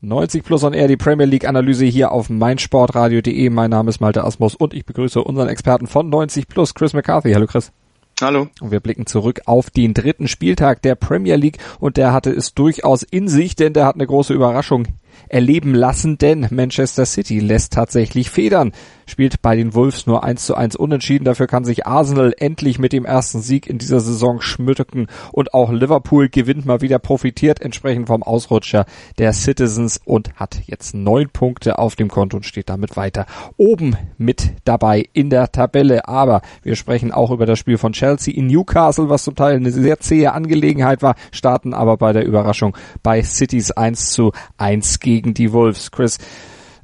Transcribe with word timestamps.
90 0.00 0.44
Plus 0.44 0.62
on 0.62 0.74
Air, 0.74 0.86
die 0.86 0.96
Premier 0.96 1.26
League 1.26 1.48
Analyse 1.48 1.84
hier 1.84 2.12
auf 2.12 2.30
meinsportradio.de. 2.30 3.50
Mein 3.50 3.70
Name 3.70 3.90
ist 3.90 4.00
Malte 4.00 4.22
Asmus 4.22 4.54
und 4.54 4.72
ich 4.72 4.86
begrüße 4.86 5.20
unseren 5.20 5.48
Experten 5.48 5.88
von 5.88 6.08
90 6.08 6.46
Plus, 6.46 6.74
Chris 6.74 6.92
McCarthy. 6.92 7.32
Hallo 7.32 7.46
Chris. 7.46 7.72
Hallo. 8.20 8.46
Und 8.60 8.70
wir 8.70 8.78
blicken 8.78 9.06
zurück 9.06 9.40
auf 9.46 9.70
den 9.70 9.94
dritten 9.94 10.28
Spieltag 10.28 10.82
der 10.82 10.94
Premier 10.94 11.34
League 11.34 11.58
und 11.80 11.96
der 11.96 12.12
hatte 12.12 12.30
es 12.30 12.54
durchaus 12.54 13.02
in 13.02 13.28
sich, 13.28 13.56
denn 13.56 13.72
der 13.72 13.86
hat 13.86 13.96
eine 13.96 14.06
große 14.06 14.32
Überraschung 14.34 14.86
erleben 15.28 15.74
lassen, 15.74 16.16
denn 16.16 16.46
Manchester 16.50 17.04
City 17.04 17.40
lässt 17.40 17.72
tatsächlich 17.72 18.30
federn 18.30 18.72
spielt 19.08 19.42
bei 19.42 19.56
den 19.56 19.74
Wolves 19.74 20.06
nur 20.06 20.22
1 20.22 20.46
zu 20.46 20.54
1 20.54 20.76
unentschieden. 20.76 21.24
Dafür 21.24 21.46
kann 21.46 21.64
sich 21.64 21.86
Arsenal 21.86 22.34
endlich 22.38 22.78
mit 22.78 22.92
dem 22.92 23.04
ersten 23.04 23.40
Sieg 23.40 23.66
in 23.66 23.78
dieser 23.78 24.00
Saison 24.00 24.40
schmücken 24.40 25.06
und 25.32 25.54
auch 25.54 25.72
Liverpool 25.72 26.28
gewinnt 26.28 26.66
mal 26.66 26.80
wieder 26.80 26.98
profitiert 26.98 27.60
entsprechend 27.60 28.06
vom 28.08 28.22
Ausrutscher 28.22 28.84
der 29.18 29.32
Citizens 29.32 30.00
und 30.04 30.34
hat 30.36 30.60
jetzt 30.66 30.94
neun 30.94 31.30
Punkte 31.30 31.78
auf 31.78 31.96
dem 31.96 32.08
Konto 32.08 32.36
und 32.36 32.46
steht 32.46 32.68
damit 32.68 32.96
weiter 32.96 33.26
oben 33.56 33.96
mit 34.18 34.52
dabei 34.64 35.08
in 35.12 35.30
der 35.30 35.50
Tabelle. 35.50 36.06
Aber 36.06 36.42
wir 36.62 36.76
sprechen 36.76 37.12
auch 37.12 37.30
über 37.30 37.46
das 37.46 37.58
Spiel 37.58 37.78
von 37.78 37.92
Chelsea 37.92 38.34
in 38.34 38.46
Newcastle, 38.46 39.08
was 39.08 39.24
zum 39.24 39.34
Teil 39.34 39.56
eine 39.56 39.70
sehr 39.70 39.98
zähe 40.00 40.32
Angelegenheit 40.32 41.02
war, 41.02 41.14
starten 41.32 41.74
aber 41.74 41.96
bei 41.96 42.12
der 42.12 42.26
Überraschung 42.26 42.76
bei 43.02 43.22
Citys 43.22 43.70
1 43.70 44.12
zu 44.12 44.32
1 44.58 45.00
gegen 45.00 45.34
die 45.34 45.52
Wolves. 45.52 45.90
Chris, 45.90 46.18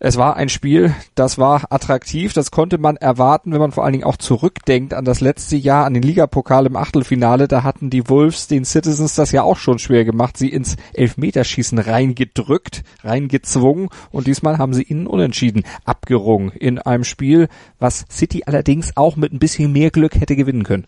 es 0.06 0.18
war 0.18 0.36
ein 0.36 0.50
Spiel, 0.50 0.94
das 1.14 1.38
war 1.38 1.72
attraktiv, 1.72 2.34
das 2.34 2.50
konnte 2.50 2.76
man 2.76 2.96
erwarten, 2.96 3.52
wenn 3.52 3.58
man 3.58 3.72
vor 3.72 3.84
allen 3.84 3.94
Dingen 3.94 4.04
auch 4.04 4.18
zurückdenkt 4.18 4.92
an 4.92 5.06
das 5.06 5.22
letzte 5.22 5.56
Jahr, 5.56 5.86
an 5.86 5.94
den 5.94 6.02
Ligapokal 6.02 6.66
im 6.66 6.76
Achtelfinale. 6.76 7.48
Da 7.48 7.62
hatten 7.62 7.88
die 7.88 8.06
Wolves 8.10 8.46
den 8.46 8.66
Citizens 8.66 9.14
das 9.14 9.32
ja 9.32 9.42
auch 9.42 9.56
schon 9.56 9.78
schwer 9.78 10.04
gemacht, 10.04 10.36
sie 10.36 10.50
ins 10.50 10.76
Elfmeterschießen 10.92 11.78
reingedrückt, 11.78 12.82
reingezwungen 13.02 13.88
und 14.10 14.26
diesmal 14.26 14.58
haben 14.58 14.74
sie 14.74 14.82
ihnen 14.82 15.06
unentschieden 15.06 15.64
abgerungen 15.86 16.50
in 16.50 16.78
einem 16.78 17.04
Spiel, 17.04 17.48
was 17.78 18.04
City 18.10 18.42
allerdings 18.44 18.98
auch 18.98 19.16
mit 19.16 19.32
ein 19.32 19.38
bisschen 19.38 19.72
mehr 19.72 19.90
Glück 19.90 20.20
hätte 20.20 20.36
gewinnen 20.36 20.64
können. 20.64 20.86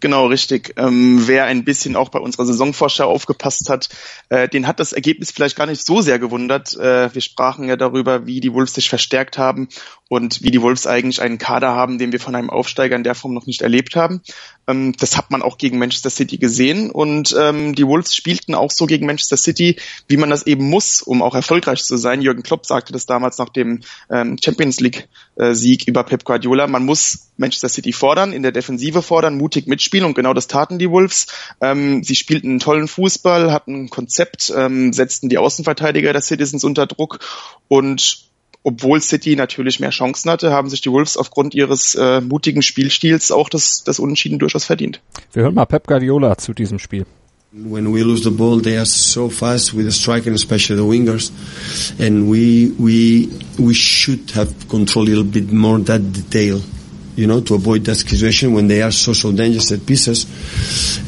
Genau, 0.00 0.26
richtig. 0.26 0.74
Ähm, 0.76 1.26
wer 1.26 1.44
ein 1.44 1.64
bisschen 1.64 1.96
auch 1.96 2.08
bei 2.08 2.18
unserer 2.18 2.46
Saisonvorschau 2.46 3.08
aufgepasst 3.08 3.68
hat, 3.68 3.88
äh, 4.28 4.48
den 4.48 4.66
hat 4.66 4.80
das 4.80 4.92
Ergebnis 4.92 5.30
vielleicht 5.30 5.56
gar 5.56 5.66
nicht 5.66 5.84
so 5.84 6.00
sehr 6.00 6.18
gewundert. 6.18 6.74
Äh, 6.76 7.12
wir 7.14 7.20
sprachen 7.20 7.68
ja 7.68 7.76
darüber, 7.76 8.26
wie 8.26 8.40
die 8.40 8.52
Wolves 8.52 8.74
sich 8.74 8.88
verstärkt 8.88 9.38
haben 9.38 9.68
und 10.08 10.42
wie 10.42 10.50
die 10.50 10.62
Wolves 10.62 10.86
eigentlich 10.86 11.20
einen 11.20 11.38
Kader 11.38 11.74
haben, 11.74 11.98
den 11.98 12.12
wir 12.12 12.20
von 12.20 12.34
einem 12.34 12.50
Aufsteiger 12.50 12.96
in 12.96 13.04
der 13.04 13.14
Form 13.14 13.34
noch 13.34 13.46
nicht 13.46 13.60
erlebt 13.60 13.94
haben. 13.94 14.22
Ähm, 14.66 14.94
das 14.98 15.16
hat 15.16 15.30
man 15.30 15.42
auch 15.42 15.58
gegen 15.58 15.78
Manchester 15.78 16.10
City 16.10 16.38
gesehen 16.38 16.90
und 16.90 17.36
ähm, 17.38 17.74
die 17.74 17.86
Wolves 17.86 18.14
spielten 18.14 18.54
auch 18.54 18.70
so 18.70 18.86
gegen 18.86 19.06
Manchester 19.06 19.36
City, 19.36 19.76
wie 20.08 20.16
man 20.16 20.30
das 20.30 20.46
eben 20.46 20.64
muss, 20.68 21.02
um 21.02 21.22
auch 21.22 21.34
erfolgreich 21.34 21.84
zu 21.84 21.96
sein. 21.98 22.22
Jürgen 22.22 22.42
Klopp 22.42 22.64
sagte 22.64 22.92
das 22.92 23.06
damals 23.06 23.38
nach 23.38 23.50
dem 23.50 23.80
ähm, 24.10 24.38
Champions 24.42 24.80
League 24.80 25.08
äh, 25.36 25.52
Sieg 25.52 25.86
über 25.86 26.04
Pep 26.04 26.24
Guardiola. 26.24 26.66
Man 26.66 26.86
muss 26.86 27.28
Manchester 27.36 27.68
City 27.68 27.92
fordern, 27.92 28.32
in 28.32 28.42
der 28.42 28.52
Defensive 28.52 29.02
fordern, 29.02 29.36
mutig 29.36 29.66
mitspielen 29.66 30.06
und 30.06 30.14
genau 30.14 30.32
das 30.32 30.46
taten 30.46 30.78
die 30.78 30.90
Wolves. 30.90 31.26
Ähm, 31.60 32.02
sie 32.02 32.14
spielten 32.14 32.48
einen 32.48 32.60
tollen 32.60 32.88
Fußball, 32.88 33.52
hatten 33.52 33.84
ein 33.84 33.90
Konzept, 33.90 34.52
ähm, 34.56 34.92
setzten 34.94 35.28
die 35.28 35.38
Außenverteidiger 35.38 36.12
der 36.14 36.22
Citizens 36.22 36.64
unter 36.64 36.86
Druck 36.86 37.20
und 37.68 38.27
obwohl 38.68 39.00
City 39.00 39.34
natürlich 39.34 39.80
mehr 39.80 39.88
Chancen 39.88 40.30
hatte, 40.30 40.52
haben 40.52 40.68
sich 40.68 40.82
die 40.82 40.90
Wolves 40.90 41.16
aufgrund 41.16 41.54
ihres 41.54 41.94
äh, 41.94 42.20
mutigen 42.20 42.60
Spielstils 42.60 43.32
auch 43.32 43.48
das, 43.48 43.82
das 43.82 43.98
Unentschieden 43.98 44.38
durchaus 44.38 44.64
verdient. 44.64 45.00
Wir 45.32 45.44
hören 45.44 45.54
mal 45.54 45.64
Pep 45.64 45.86
Guardiola 45.86 46.36
zu 46.36 46.52
diesem 46.52 46.78
Spiel. 46.78 47.06
When 47.50 47.94
we 47.94 48.02
lose 48.02 48.22
the 48.24 48.30
ball, 48.30 48.60
they 48.60 48.76
are 48.76 48.84
so 48.84 49.30
fast 49.30 49.74
with 49.74 49.86
the 49.86 49.90
striker, 49.90 50.30
especially 50.32 50.76
the 50.76 50.84
wingers, 50.84 51.32
and 51.98 52.28
we 52.28 52.74
we 52.78 53.30
we 53.58 53.72
should 53.72 54.30
have 54.32 54.50
control 54.68 55.06
a 55.06 55.08
little 55.08 55.24
bit 55.24 55.50
more 55.50 55.78
that 55.78 56.12
detail, 56.12 56.60
you 57.16 57.26
know, 57.26 57.40
to 57.40 57.54
avoid 57.54 57.86
that 57.86 57.96
situation 57.96 58.52
when 58.52 58.68
they 58.68 58.82
are 58.82 58.92
so 58.92 59.14
so 59.14 59.32
dangerous 59.32 59.72
at 59.72 59.86
pieces. 59.86 60.26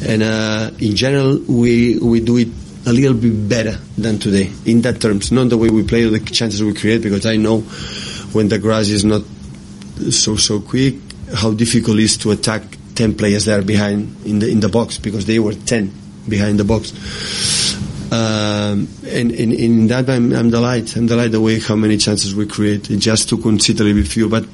And 0.03 0.23
uh, 0.23 0.71
in 0.79 0.95
general, 0.95 1.39
we 1.47 1.99
we 1.99 2.21
do 2.21 2.37
it 2.37 2.49
a 2.85 2.93
little 2.93 3.13
bit 3.13 3.47
better 3.47 3.77
than 3.97 4.19
today 4.19 4.51
in 4.65 4.81
that 4.81 5.01
terms. 5.01 5.31
Not 5.31 5.49
the 5.49 5.57
way 5.57 5.69
we 5.69 5.83
play 5.83 6.03
the 6.03 6.19
chances 6.19 6.63
we 6.63 6.73
create, 6.73 7.01
because 7.01 7.25
I 7.25 7.37
know 7.37 7.61
when 8.33 8.47
the 8.47 8.59
grass 8.59 8.89
is 8.89 9.05
not 9.05 9.21
so 10.09 10.35
so 10.35 10.59
quick, 10.59 10.95
how 11.35 11.51
difficult 11.51 11.97
it 11.99 12.03
is 12.03 12.17
to 12.17 12.31
attack 12.31 12.63
ten 12.95 13.15
players 13.15 13.45
there 13.45 13.61
behind 13.61 14.25
in 14.25 14.39
the 14.39 14.49
in 14.49 14.59
the 14.59 14.69
box 14.69 14.97
because 14.97 15.25
they 15.25 15.39
were 15.39 15.53
ten 15.53 15.93
behind 16.27 16.59
the 16.59 16.63
box. 16.63 16.91
Um, 18.11 18.89
and, 19.07 19.31
and, 19.31 19.53
in 19.53 19.87
that, 19.87 20.09
I'm, 20.09 20.33
I'm 20.33 20.49
delighted. 20.49 20.97
I'm 20.97 21.07
delighted 21.07 21.31
the 21.31 21.39
way 21.39 21.61
how 21.61 21.77
many 21.77 21.95
chances 21.95 22.35
we 22.35 22.45
create. 22.45 22.83
Just 22.83 23.29
to 23.29 23.37
consider 23.37 23.87
a 23.87 24.03
few, 24.03 24.27
but 24.27 24.45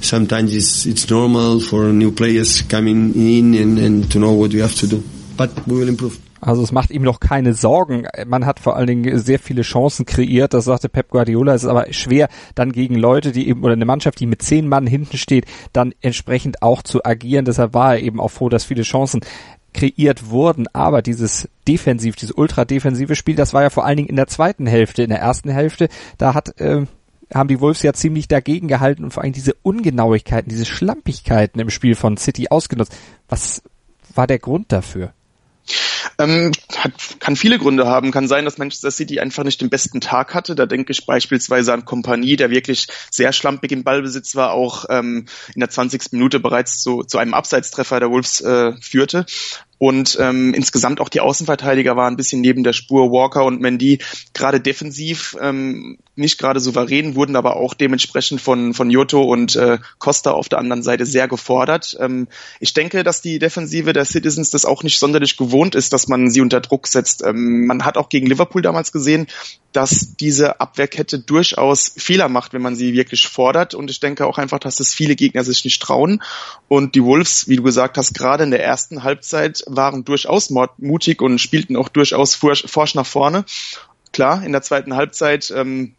sometimes 0.00 0.54
it's 0.54 0.86
it's 0.86 1.10
normal 1.10 1.60
for 1.60 1.92
new 1.92 2.12
players 2.12 2.62
coming 2.62 3.14
in 3.14 3.54
and, 3.54 3.78
and 3.78 4.10
to 4.12 4.18
know 4.18 4.32
what 4.32 4.54
we 4.54 4.60
have 4.60 4.74
to 4.76 4.86
do. 4.86 5.02
But 5.36 5.66
we 5.66 5.78
will 5.78 5.88
improve. 5.88 6.27
Also 6.40 6.62
es 6.62 6.72
macht 6.72 6.90
ihm 6.90 7.02
noch 7.02 7.20
keine 7.20 7.54
Sorgen. 7.54 8.06
Man 8.26 8.46
hat 8.46 8.60
vor 8.60 8.76
allen 8.76 8.86
Dingen 8.86 9.18
sehr 9.18 9.38
viele 9.38 9.62
Chancen 9.62 10.06
kreiert. 10.06 10.54
Das 10.54 10.66
sagte 10.66 10.88
Pep 10.88 11.10
Guardiola. 11.10 11.54
Es 11.54 11.64
ist 11.64 11.68
aber 11.68 11.92
schwer, 11.92 12.28
dann 12.54 12.72
gegen 12.72 12.94
Leute, 12.94 13.32
die 13.32 13.48
eben 13.48 13.64
oder 13.64 13.72
eine 13.72 13.84
Mannschaft, 13.84 14.20
die 14.20 14.26
mit 14.26 14.42
zehn 14.42 14.68
Mann 14.68 14.86
hinten 14.86 15.16
steht, 15.16 15.46
dann 15.72 15.94
entsprechend 16.00 16.62
auch 16.62 16.82
zu 16.82 17.04
agieren. 17.04 17.44
Deshalb 17.44 17.74
war 17.74 17.94
er 17.94 18.02
eben 18.02 18.20
auch 18.20 18.30
froh, 18.30 18.48
dass 18.48 18.64
viele 18.64 18.82
Chancen 18.82 19.20
kreiert 19.74 20.30
wurden, 20.30 20.66
aber 20.72 21.02
dieses 21.02 21.48
defensiv, 21.68 22.16
dieses 22.16 22.34
ultra-defensive 22.34 23.14
Spiel, 23.14 23.36
das 23.36 23.52
war 23.52 23.62
ja 23.62 23.70
vor 23.70 23.84
allen 23.84 23.98
Dingen 23.98 24.08
in 24.08 24.16
der 24.16 24.26
zweiten 24.26 24.66
Hälfte. 24.66 25.02
In 25.02 25.10
der 25.10 25.20
ersten 25.20 25.50
Hälfte, 25.50 25.88
da 26.16 26.34
hat 26.34 26.58
äh, 26.60 26.86
haben 27.32 27.48
die 27.48 27.60
Wolves 27.60 27.82
ja 27.82 27.92
ziemlich 27.92 28.28
dagegen 28.28 28.68
gehalten 28.68 29.04
und 29.04 29.12
vor 29.12 29.22
allem 29.22 29.32
diese 29.32 29.54
Ungenauigkeiten, 29.62 30.48
diese 30.48 30.64
Schlampigkeiten 30.64 31.60
im 31.60 31.70
Spiel 31.70 31.94
von 31.94 32.16
City 32.16 32.48
ausgenutzt. 32.48 32.96
Was 33.28 33.62
war 34.14 34.26
der 34.26 34.38
Grund 34.38 34.72
dafür? 34.72 35.12
Ähm, 36.20 36.50
hat, 36.76 36.92
kann 37.20 37.36
viele 37.36 37.58
Gründe 37.58 37.86
haben. 37.86 38.10
Kann 38.10 38.26
sein, 38.26 38.44
dass 38.44 38.58
Manchester 38.58 38.90
City 38.90 39.20
einfach 39.20 39.44
nicht 39.44 39.60
den 39.60 39.70
besten 39.70 40.00
Tag 40.00 40.34
hatte. 40.34 40.56
Da 40.56 40.66
denke 40.66 40.90
ich 40.90 41.06
beispielsweise 41.06 41.72
an 41.72 41.84
Kompanie, 41.84 42.36
der 42.36 42.50
wirklich 42.50 42.88
sehr 43.10 43.32
schlampig 43.32 43.70
im 43.70 43.84
Ballbesitz 43.84 44.34
war, 44.34 44.52
auch 44.52 44.86
ähm, 44.90 45.26
in 45.54 45.60
der 45.60 45.70
20. 45.70 46.12
Minute 46.12 46.40
bereits 46.40 46.82
zu, 46.82 47.04
zu 47.04 47.18
einem 47.18 47.34
Abseitstreffer 47.34 48.00
der 48.00 48.10
Wolves 48.10 48.40
äh, 48.40 48.72
führte. 48.80 49.26
Und 49.78 50.18
ähm, 50.20 50.54
insgesamt 50.54 51.00
auch 51.00 51.08
die 51.08 51.20
Außenverteidiger 51.20 51.96
waren 51.96 52.14
ein 52.14 52.16
bisschen 52.16 52.40
neben 52.40 52.64
der 52.64 52.72
Spur. 52.72 53.12
Walker 53.12 53.44
und 53.44 53.60
Mendy 53.60 54.00
gerade 54.34 54.60
defensiv 54.60 55.36
ähm, 55.40 55.98
nicht 56.18 56.38
gerade 56.38 56.58
souverän, 56.60 57.14
wurden 57.14 57.36
aber 57.36 57.56
auch 57.56 57.74
dementsprechend 57.74 58.40
von, 58.40 58.74
von 58.74 58.90
Joto 58.90 59.22
und 59.22 59.54
äh, 59.56 59.78
Costa 59.98 60.32
auf 60.32 60.48
der 60.48 60.58
anderen 60.58 60.82
Seite 60.82 61.06
sehr 61.06 61.28
gefordert. 61.28 61.96
Ähm, 62.00 62.26
ich 62.60 62.74
denke, 62.74 63.04
dass 63.04 63.22
die 63.22 63.38
Defensive 63.38 63.92
der 63.92 64.04
Citizens 64.04 64.50
das 64.50 64.64
auch 64.64 64.82
nicht 64.82 64.98
sonderlich 64.98 65.36
gewohnt 65.36 65.76
ist, 65.76 65.92
dass 65.92 66.08
man 66.08 66.28
sie 66.30 66.40
unter 66.40 66.60
Druck 66.60 66.88
setzt. 66.88 67.22
Ähm, 67.24 67.66
man 67.66 67.84
hat 67.84 67.96
auch 67.96 68.08
gegen 68.08 68.26
Liverpool 68.26 68.62
damals 68.62 68.90
gesehen, 68.90 69.28
dass 69.72 70.16
diese 70.16 70.60
Abwehrkette 70.60 71.20
durchaus 71.20 71.92
Fehler 71.96 72.28
macht, 72.28 72.52
wenn 72.52 72.62
man 72.62 72.74
sie 72.74 72.94
wirklich 72.94 73.28
fordert. 73.28 73.74
Und 73.74 73.90
ich 73.90 74.00
denke 74.00 74.26
auch 74.26 74.38
einfach, 74.38 74.58
dass 74.58 74.80
es 74.80 74.92
viele 74.92 75.14
Gegner 75.14 75.44
sich 75.44 75.64
nicht 75.64 75.80
trauen. 75.80 76.22
Und 76.66 76.94
die 76.94 77.04
Wolves, 77.04 77.48
wie 77.48 77.56
du 77.56 77.62
gesagt 77.62 77.96
hast, 77.96 78.14
gerade 78.14 78.44
in 78.44 78.50
der 78.50 78.64
ersten 78.64 79.04
Halbzeit 79.04 79.64
waren 79.68 80.04
durchaus 80.04 80.50
mutig 80.78 81.22
und 81.22 81.38
spielten 81.38 81.76
auch 81.76 81.88
durchaus 81.88 82.34
forsch 82.34 82.94
nach 82.94 83.06
vorne. 83.06 83.44
Klar, 84.12 84.44
in 84.44 84.52
der 84.52 84.62
zweiten 84.62 84.96
Halbzeit 84.96 85.52
ähm, 85.54 85.94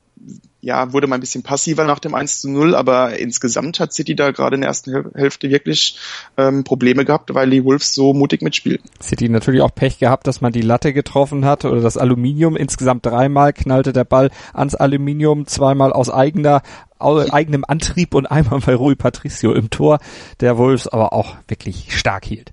ja, 0.61 0.91
wurde 0.91 1.07
man 1.07 1.19
ein 1.19 1.21
bisschen 1.21 1.43
passiver 1.43 1.85
nach 1.85 1.99
dem 1.99 2.13
1 2.13 2.41
zu 2.41 2.49
0, 2.49 2.75
aber 2.75 3.17
insgesamt 3.17 3.79
hat 3.79 3.93
City 3.93 4.15
da 4.15 4.31
gerade 4.31 4.55
in 4.55 4.61
der 4.61 4.67
ersten 4.67 5.13
Hälfte 5.15 5.49
wirklich 5.49 5.97
ähm, 6.37 6.65
Probleme 6.65 7.05
gehabt, 7.05 7.33
weil 7.33 7.49
die 7.49 7.63
Wolves 7.63 7.93
so 7.93 8.13
mutig 8.13 8.41
mitspielen. 8.41 8.79
City 9.01 9.29
natürlich 9.29 9.61
auch 9.61 9.73
Pech 9.73 9.99
gehabt, 9.99 10.27
dass 10.27 10.41
man 10.41 10.51
die 10.51 10.61
Latte 10.61 10.91
getroffen 10.91 11.45
hat 11.45 11.63
oder 11.63 11.79
das 11.79 11.95
Aluminium. 11.95 12.57
Insgesamt 12.57 13.05
dreimal 13.05 13.53
knallte 13.53 13.93
der 13.93 14.03
Ball 14.03 14.31
ans 14.53 14.75
Aluminium, 14.75 15.47
zweimal 15.47 15.93
aus 15.93 16.09
eigener 16.09 16.61
aus 16.97 17.31
eigenem 17.31 17.63
Antrieb 17.65 18.13
und 18.13 18.25
einmal 18.25 18.59
bei 18.59 18.75
Rui 18.75 18.95
Patricio 18.95 19.53
im 19.53 19.69
Tor, 19.69 19.99
der 20.41 20.57
Wolves 20.57 20.85
aber 20.85 21.13
auch 21.13 21.37
wirklich 21.47 21.97
stark 21.97 22.25
hielt. 22.25 22.51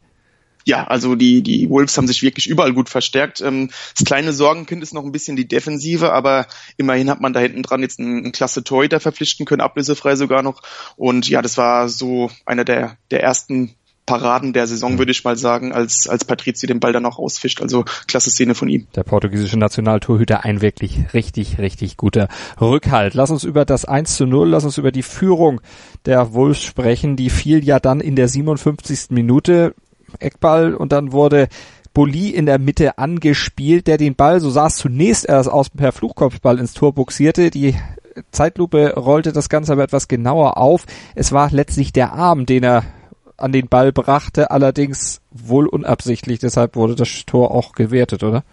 Ja, 0.66 0.84
also 0.84 1.14
die, 1.14 1.42
die 1.42 1.70
Wolves 1.70 1.96
haben 1.96 2.08
sich 2.08 2.24
wirklich 2.24 2.48
überall 2.48 2.72
gut 2.72 2.88
verstärkt. 2.88 3.40
Ähm, 3.40 3.70
das 3.96 4.04
kleine 4.04 4.32
Sorgenkind 4.32 4.82
ist 4.82 4.94
noch 4.94 5.04
ein 5.04 5.12
bisschen 5.12 5.36
die 5.36 5.46
Defensive, 5.46 6.12
aber 6.12 6.48
immerhin 6.76 7.08
hat 7.08 7.20
man 7.20 7.32
da 7.32 7.38
hinten 7.38 7.62
dran 7.62 7.82
jetzt 7.82 8.00
einen, 8.00 8.24
einen 8.24 8.32
klasse 8.32 8.64
Torhüter 8.64 8.98
verpflichten 8.98 9.46
können, 9.46 9.60
ablösefrei 9.60 10.16
sogar 10.16 10.42
noch. 10.42 10.62
Und 10.96 11.28
ja, 11.28 11.40
das 11.40 11.56
war 11.56 11.88
so 11.88 12.32
einer 12.44 12.64
der, 12.64 12.98
der 13.12 13.22
ersten 13.22 13.76
Paraden 14.06 14.52
der 14.52 14.66
Saison, 14.66 14.98
würde 14.98 15.12
ich 15.12 15.24
mal 15.24 15.36
sagen, 15.36 15.72
als, 15.72 16.08
als 16.08 16.24
Patrizio 16.24 16.66
den 16.68 16.80
Ball 16.80 16.92
dann 16.92 17.04
auch 17.06 17.18
ausfischt. 17.18 17.60
Also 17.60 17.84
klasse 18.06 18.30
Szene 18.30 18.54
von 18.54 18.68
ihm. 18.68 18.86
Der 18.94 19.04
portugiesische 19.04 19.58
Nationaltorhüter, 19.58 20.44
ein 20.44 20.62
wirklich 20.62 20.98
richtig, 21.12 21.58
richtig 21.58 21.96
guter 21.96 22.28
Rückhalt. 22.60 23.14
Lass 23.14 23.30
uns 23.30 23.44
über 23.44 23.64
das 23.64 23.84
1 23.84 24.16
zu 24.16 24.26
0, 24.26 24.48
lass 24.48 24.64
uns 24.64 24.78
über 24.78 24.92
die 24.92 25.02
Führung 25.02 25.60
der 26.06 26.32
Wolves 26.32 26.62
sprechen. 26.62 27.16
Die 27.16 27.30
fiel 27.30 27.64
ja 27.64 27.80
dann 27.80 28.00
in 28.00 28.16
der 28.16 28.28
57. 28.28 29.10
Minute. 29.10 29.74
Eckball 30.20 30.74
und 30.74 30.92
dann 30.92 31.12
wurde 31.12 31.48
Boli 31.94 32.30
in 32.30 32.46
der 32.46 32.58
Mitte 32.58 32.98
angespielt, 32.98 33.86
der 33.86 33.96
den 33.96 34.16
Ball, 34.16 34.40
so 34.40 34.50
es 34.50 34.76
zunächst 34.76 35.26
erst 35.26 35.48
aus, 35.48 35.70
per 35.70 35.92
Fluchkopfball 35.92 36.58
ins 36.58 36.74
Tor 36.74 36.92
buxierte. 36.92 37.50
Die 37.50 37.74
Zeitlupe 38.32 38.94
rollte 38.96 39.32
das 39.32 39.48
Ganze 39.48 39.72
aber 39.72 39.84
etwas 39.84 40.08
genauer 40.08 40.58
auf. 40.58 40.84
Es 41.14 41.32
war 41.32 41.50
letztlich 41.50 41.92
der 41.92 42.12
Arm, 42.12 42.44
den 42.44 42.64
er 42.64 42.84
an 43.38 43.52
den 43.52 43.68
Ball 43.68 43.92
brachte, 43.92 44.50
allerdings 44.50 45.20
wohl 45.30 45.66
unabsichtlich, 45.66 46.38
deshalb 46.38 46.76
wurde 46.76 46.94
das 46.94 47.24
Tor 47.26 47.50
auch 47.50 47.72
gewertet, 47.72 48.22
oder? 48.22 48.44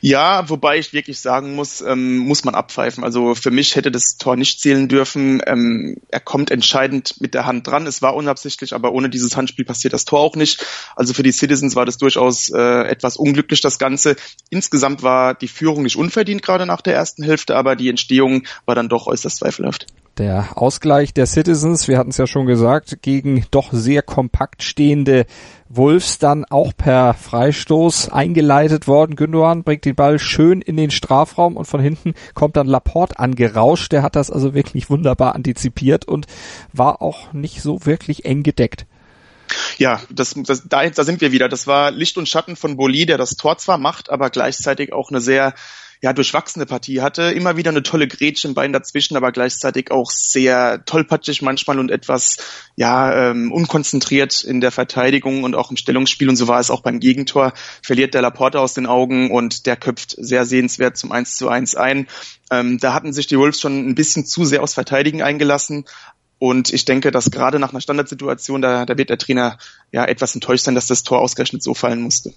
Ja, 0.00 0.48
wobei 0.50 0.78
ich 0.78 0.92
wirklich 0.92 1.18
sagen 1.18 1.54
muss, 1.54 1.80
ähm, 1.80 2.18
muss 2.18 2.44
man 2.44 2.54
abpfeifen. 2.54 3.04
Also 3.04 3.34
für 3.34 3.50
mich 3.50 3.76
hätte 3.76 3.90
das 3.90 4.16
Tor 4.18 4.36
nicht 4.36 4.60
zählen 4.60 4.88
dürfen. 4.88 5.40
Ähm, 5.46 5.96
er 6.08 6.20
kommt 6.20 6.50
entscheidend 6.50 7.20
mit 7.20 7.34
der 7.34 7.46
Hand 7.46 7.66
dran. 7.66 7.86
Es 7.86 8.02
war 8.02 8.14
unabsichtlich, 8.14 8.74
aber 8.74 8.92
ohne 8.92 9.08
dieses 9.08 9.36
Handspiel 9.36 9.64
passiert 9.64 9.94
das 9.94 10.04
Tor 10.04 10.20
auch 10.20 10.36
nicht. 10.36 10.64
Also 10.94 11.14
für 11.14 11.22
die 11.22 11.32
Citizens 11.32 11.74
war 11.76 11.86
das 11.86 11.96
durchaus 11.96 12.50
äh, 12.50 12.82
etwas 12.82 13.16
unglücklich, 13.16 13.60
das 13.60 13.78
Ganze. 13.78 14.16
Insgesamt 14.50 15.02
war 15.02 15.34
die 15.34 15.48
Führung 15.48 15.84
nicht 15.84 15.96
unverdient, 15.96 16.42
gerade 16.42 16.66
nach 16.66 16.82
der 16.82 16.94
ersten 16.94 17.22
Hälfte, 17.22 17.56
aber 17.56 17.76
die 17.76 17.88
Entstehung 17.88 18.46
war 18.66 18.74
dann 18.74 18.88
doch 18.88 19.06
äußerst 19.06 19.38
zweifelhaft. 19.38 19.86
Der 20.16 20.56
Ausgleich 20.56 21.12
der 21.12 21.26
Citizens, 21.26 21.88
wir 21.88 21.98
hatten 21.98 22.10
es 22.10 22.18
ja 22.18 22.28
schon 22.28 22.46
gesagt, 22.46 23.02
gegen 23.02 23.46
doch 23.50 23.72
sehr 23.72 24.00
kompakt 24.00 24.62
stehende 24.62 25.26
Wolves 25.68 26.18
dann 26.18 26.44
auch 26.44 26.72
per 26.76 27.14
Freistoß 27.14 28.10
eingeleitet 28.10 28.86
worden. 28.86 29.16
Gündogan 29.16 29.64
bringt 29.64 29.84
den 29.84 29.96
Ball 29.96 30.20
schön 30.20 30.62
in 30.62 30.76
den 30.76 30.92
Strafraum 30.92 31.56
und 31.56 31.64
von 31.64 31.80
hinten 31.80 32.14
kommt 32.34 32.56
dann 32.56 32.68
Laporte 32.68 33.18
angerauscht. 33.18 33.90
Der 33.90 34.04
hat 34.04 34.14
das 34.14 34.30
also 34.30 34.54
wirklich 34.54 34.88
wunderbar 34.88 35.34
antizipiert 35.34 36.04
und 36.04 36.26
war 36.72 37.02
auch 37.02 37.32
nicht 37.32 37.60
so 37.60 37.84
wirklich 37.84 38.24
eng 38.24 38.44
gedeckt. 38.44 38.86
Ja, 39.78 40.00
das, 40.10 40.34
das, 40.36 40.68
da, 40.68 40.88
da 40.88 41.04
sind 41.04 41.22
wir 41.22 41.32
wieder. 41.32 41.48
Das 41.48 41.66
war 41.66 41.90
Licht 41.90 42.16
und 42.18 42.28
Schatten 42.28 42.54
von 42.54 42.76
Boli, 42.76 43.04
der 43.04 43.18
das 43.18 43.36
Tor 43.36 43.58
zwar 43.58 43.78
macht, 43.78 44.10
aber 44.10 44.30
gleichzeitig 44.30 44.92
auch 44.92 45.10
eine 45.10 45.20
sehr 45.20 45.54
ja, 46.04 46.12
durchwachsene 46.12 46.66
Partie 46.66 47.00
hatte. 47.00 47.22
Immer 47.32 47.56
wieder 47.56 47.70
eine 47.70 47.82
tolle 47.82 48.06
Grätsche 48.06 48.46
im 48.46 48.52
Bein 48.52 48.74
dazwischen, 48.74 49.16
aber 49.16 49.32
gleichzeitig 49.32 49.90
auch 49.90 50.10
sehr 50.10 50.84
tollpatschig 50.84 51.40
manchmal 51.40 51.78
und 51.78 51.90
etwas, 51.90 52.36
ja, 52.76 53.30
ähm, 53.30 53.50
unkonzentriert 53.50 54.44
in 54.44 54.60
der 54.60 54.70
Verteidigung 54.70 55.44
und 55.44 55.54
auch 55.54 55.70
im 55.70 55.78
Stellungsspiel. 55.78 56.28
Und 56.28 56.36
so 56.36 56.46
war 56.46 56.60
es 56.60 56.70
auch 56.70 56.82
beim 56.82 57.00
Gegentor. 57.00 57.54
Verliert 57.82 58.12
der 58.12 58.20
Laporte 58.20 58.60
aus 58.60 58.74
den 58.74 58.84
Augen 58.84 59.30
und 59.30 59.64
der 59.64 59.76
köpft 59.76 60.14
sehr 60.18 60.44
sehenswert 60.44 60.98
zum 60.98 61.10
1 61.10 61.38
zu 61.38 61.48
1 61.48 61.74
ein. 61.74 62.06
Ähm, 62.50 62.76
da 62.78 62.92
hatten 62.92 63.14
sich 63.14 63.26
die 63.26 63.38
Wolves 63.38 63.58
schon 63.58 63.88
ein 63.88 63.94
bisschen 63.94 64.26
zu 64.26 64.44
sehr 64.44 64.62
aus 64.62 64.74
Verteidigen 64.74 65.22
eingelassen. 65.22 65.86
Und 66.38 66.70
ich 66.70 66.84
denke, 66.84 67.12
dass 67.12 67.30
gerade 67.30 67.58
nach 67.58 67.70
einer 67.70 67.80
Standardsituation, 67.80 68.60
da, 68.60 68.84
da 68.84 68.98
wird 68.98 69.08
der 69.08 69.16
Trainer 69.16 69.56
ja 69.90 70.04
etwas 70.04 70.34
enttäuscht 70.34 70.64
sein, 70.64 70.74
dass 70.74 70.86
das 70.86 71.02
Tor 71.02 71.20
ausgerechnet 71.20 71.62
so 71.62 71.72
fallen 71.72 72.02
musste. 72.02 72.34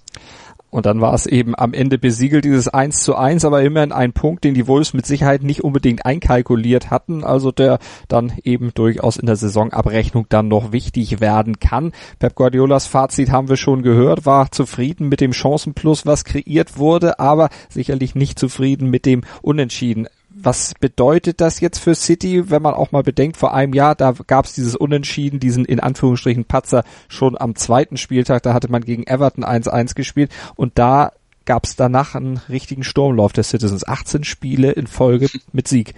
Und 0.70 0.84
dann 0.84 1.00
war 1.00 1.14
es 1.14 1.26
eben 1.26 1.54
am 1.56 1.72
Ende 1.72 1.98
besiegelt, 1.98 2.44
dieses 2.44 2.68
1 2.68 3.02
zu 3.02 3.16
1, 3.16 3.44
aber 3.44 3.62
immerhin 3.62 3.92
ein 3.92 4.12
Punkt, 4.12 4.44
den 4.44 4.54
die 4.54 4.66
Wolves 4.66 4.92
mit 4.92 5.06
Sicherheit 5.06 5.42
nicht 5.42 5.64
unbedingt 5.64 6.04
einkalkuliert 6.04 6.90
hatten, 6.90 7.24
also 7.24 7.52
der 7.52 7.78
dann 8.08 8.32
eben 8.44 8.72
durchaus 8.74 9.16
in 9.16 9.26
der 9.26 9.36
Saisonabrechnung 9.36 10.26
dann 10.28 10.48
noch 10.48 10.72
wichtig 10.72 11.20
werden 11.20 11.58
kann. 11.58 11.92
Pep 12.18 12.34
Guardiolas 12.34 12.86
Fazit 12.86 13.30
haben 13.30 13.48
wir 13.48 13.56
schon 13.56 13.82
gehört, 13.82 14.26
war 14.26 14.50
zufrieden 14.50 15.08
mit 15.08 15.20
dem 15.20 15.32
Chancenplus, 15.32 16.04
was 16.04 16.24
kreiert 16.24 16.76
wurde, 16.76 17.18
aber 17.18 17.48
sicherlich 17.70 18.14
nicht 18.14 18.38
zufrieden 18.38 18.90
mit 18.90 19.06
dem 19.06 19.22
Unentschieden 19.40 20.06
was 20.40 20.74
bedeutet 20.78 21.40
das 21.40 21.60
jetzt 21.60 21.78
für 21.78 21.94
City, 21.94 22.50
wenn 22.50 22.62
man 22.62 22.74
auch 22.74 22.92
mal 22.92 23.02
bedenkt, 23.02 23.36
vor 23.36 23.54
einem 23.54 23.74
Jahr, 23.74 23.94
da 23.94 24.14
gab 24.26 24.44
es 24.44 24.54
dieses 24.54 24.76
Unentschieden, 24.76 25.40
diesen 25.40 25.64
in 25.64 25.80
Anführungsstrichen 25.80 26.44
Patzer 26.44 26.84
schon 27.08 27.36
am 27.38 27.56
zweiten 27.56 27.96
Spieltag, 27.96 28.42
da 28.42 28.54
hatte 28.54 28.70
man 28.70 28.84
gegen 28.84 29.06
Everton 29.06 29.44
1-1 29.44 29.94
gespielt 29.94 30.30
und 30.54 30.78
da 30.78 31.12
gab 31.44 31.64
es 31.64 31.76
danach 31.76 32.14
einen 32.14 32.40
richtigen 32.48 32.84
Sturmlauf 32.84 33.32
der 33.32 33.42
Citizens. 33.42 33.86
18 33.86 34.24
Spiele 34.24 34.72
in 34.72 34.86
Folge 34.86 35.28
mit 35.52 35.66
Sieg. 35.66 35.94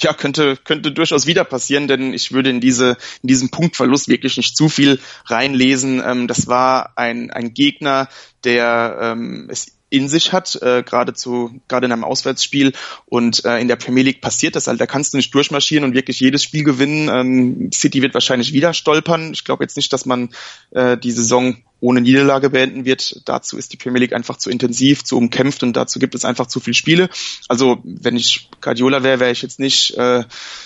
Ja, 0.00 0.12
könnte, 0.12 0.58
könnte 0.62 0.92
durchaus 0.92 1.26
wieder 1.26 1.44
passieren, 1.44 1.88
denn 1.88 2.12
ich 2.12 2.32
würde 2.32 2.50
in 2.50 2.60
diese, 2.60 2.98
in 3.22 3.28
diesen 3.28 3.50
Punktverlust 3.50 4.08
wirklich 4.08 4.36
nicht 4.36 4.56
zu 4.56 4.68
viel 4.68 5.00
reinlesen. 5.26 6.02
Ähm, 6.04 6.28
das 6.28 6.46
war 6.48 6.92
ein, 6.96 7.30
ein 7.30 7.54
Gegner, 7.54 8.08
der 8.44 8.98
ähm, 9.00 9.48
es 9.50 9.73
in 9.94 10.08
sich 10.08 10.32
hat, 10.32 10.60
äh, 10.62 10.82
gerade 10.82 11.14
zu 11.14 11.60
gerade 11.68 11.86
in 11.86 11.92
einem 11.92 12.04
Auswärtsspiel 12.04 12.72
und 13.06 13.44
äh, 13.44 13.58
in 13.58 13.68
der 13.68 13.76
Premier 13.76 14.02
League 14.02 14.20
passiert 14.20 14.56
das 14.56 14.66
halt. 14.66 14.80
Da 14.80 14.86
kannst 14.86 15.12
du 15.12 15.16
nicht 15.16 15.34
durchmarschieren 15.34 15.84
und 15.84 15.94
wirklich 15.94 16.20
jedes 16.20 16.42
Spiel 16.42 16.64
gewinnen. 16.64 17.08
Ähm, 17.08 17.70
City 17.72 18.02
wird 18.02 18.14
wahrscheinlich 18.14 18.52
wieder 18.52 18.74
stolpern. 18.74 19.32
Ich 19.32 19.44
glaube 19.44 19.64
jetzt 19.64 19.76
nicht, 19.76 19.92
dass 19.92 20.06
man 20.06 20.30
äh, 20.70 20.96
die 20.96 21.12
Saison 21.12 21.56
ohne 21.84 22.00
Niederlage 22.00 22.48
beenden 22.48 22.86
wird. 22.86 23.20
Dazu 23.26 23.58
ist 23.58 23.74
die 23.74 23.76
Premier 23.76 24.00
League 24.00 24.14
einfach 24.14 24.38
zu 24.38 24.48
intensiv, 24.48 25.04
zu 25.04 25.18
umkämpft 25.18 25.62
und 25.62 25.74
dazu 25.76 25.98
gibt 25.98 26.14
es 26.14 26.24
einfach 26.24 26.46
zu 26.46 26.58
viele 26.58 26.72
Spiele. 26.72 27.10
Also 27.46 27.78
wenn 27.84 28.16
ich 28.16 28.48
Guardiola 28.62 29.02
wäre, 29.02 29.20
wäre 29.20 29.30
ich 29.30 29.42
jetzt 29.42 29.60
nicht 29.60 29.94
äh, 29.98 30.24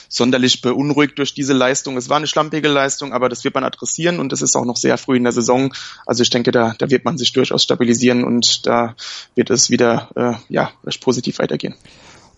sonderlich 0.09 0.61
beunruhigt 0.61 1.19
durch 1.19 1.35
diese 1.35 1.55
Leistung. 1.55 1.97
Es 1.97 2.09
war 2.09 2.19
eine 2.19 2.29
schlampige 2.29 2.69
Leistung, 2.69 3.13
aber 3.13 3.29
das 3.29 3.43
wird 3.43 3.55
man 3.55 3.65
adressieren 3.65 4.21
und 4.21 4.33
es 4.33 4.43
ist 4.43 4.55
auch 4.55 4.65
noch 4.65 4.77
sehr 4.77 4.97
früh 4.97 5.17
in 5.17 5.25
der 5.25 5.33
Saison. 5.33 5.75
Also 6.07 6.23
ich 6.23 6.31
denke, 6.31 6.53
da, 6.53 6.77
da 6.79 6.89
wird 6.89 7.05
man 7.05 7.19
sich 7.19 7.33
durchaus 7.33 7.65
stabilisieren 7.65 8.23
und 8.23 8.65
da 8.67 8.95
wird 9.35 9.51
es 9.51 9.71
wieder 9.71 10.11
äh, 10.15 10.55
ja 10.55 10.71
recht 10.85 11.01
positiv 11.01 11.41
weitergehen. 11.41 11.75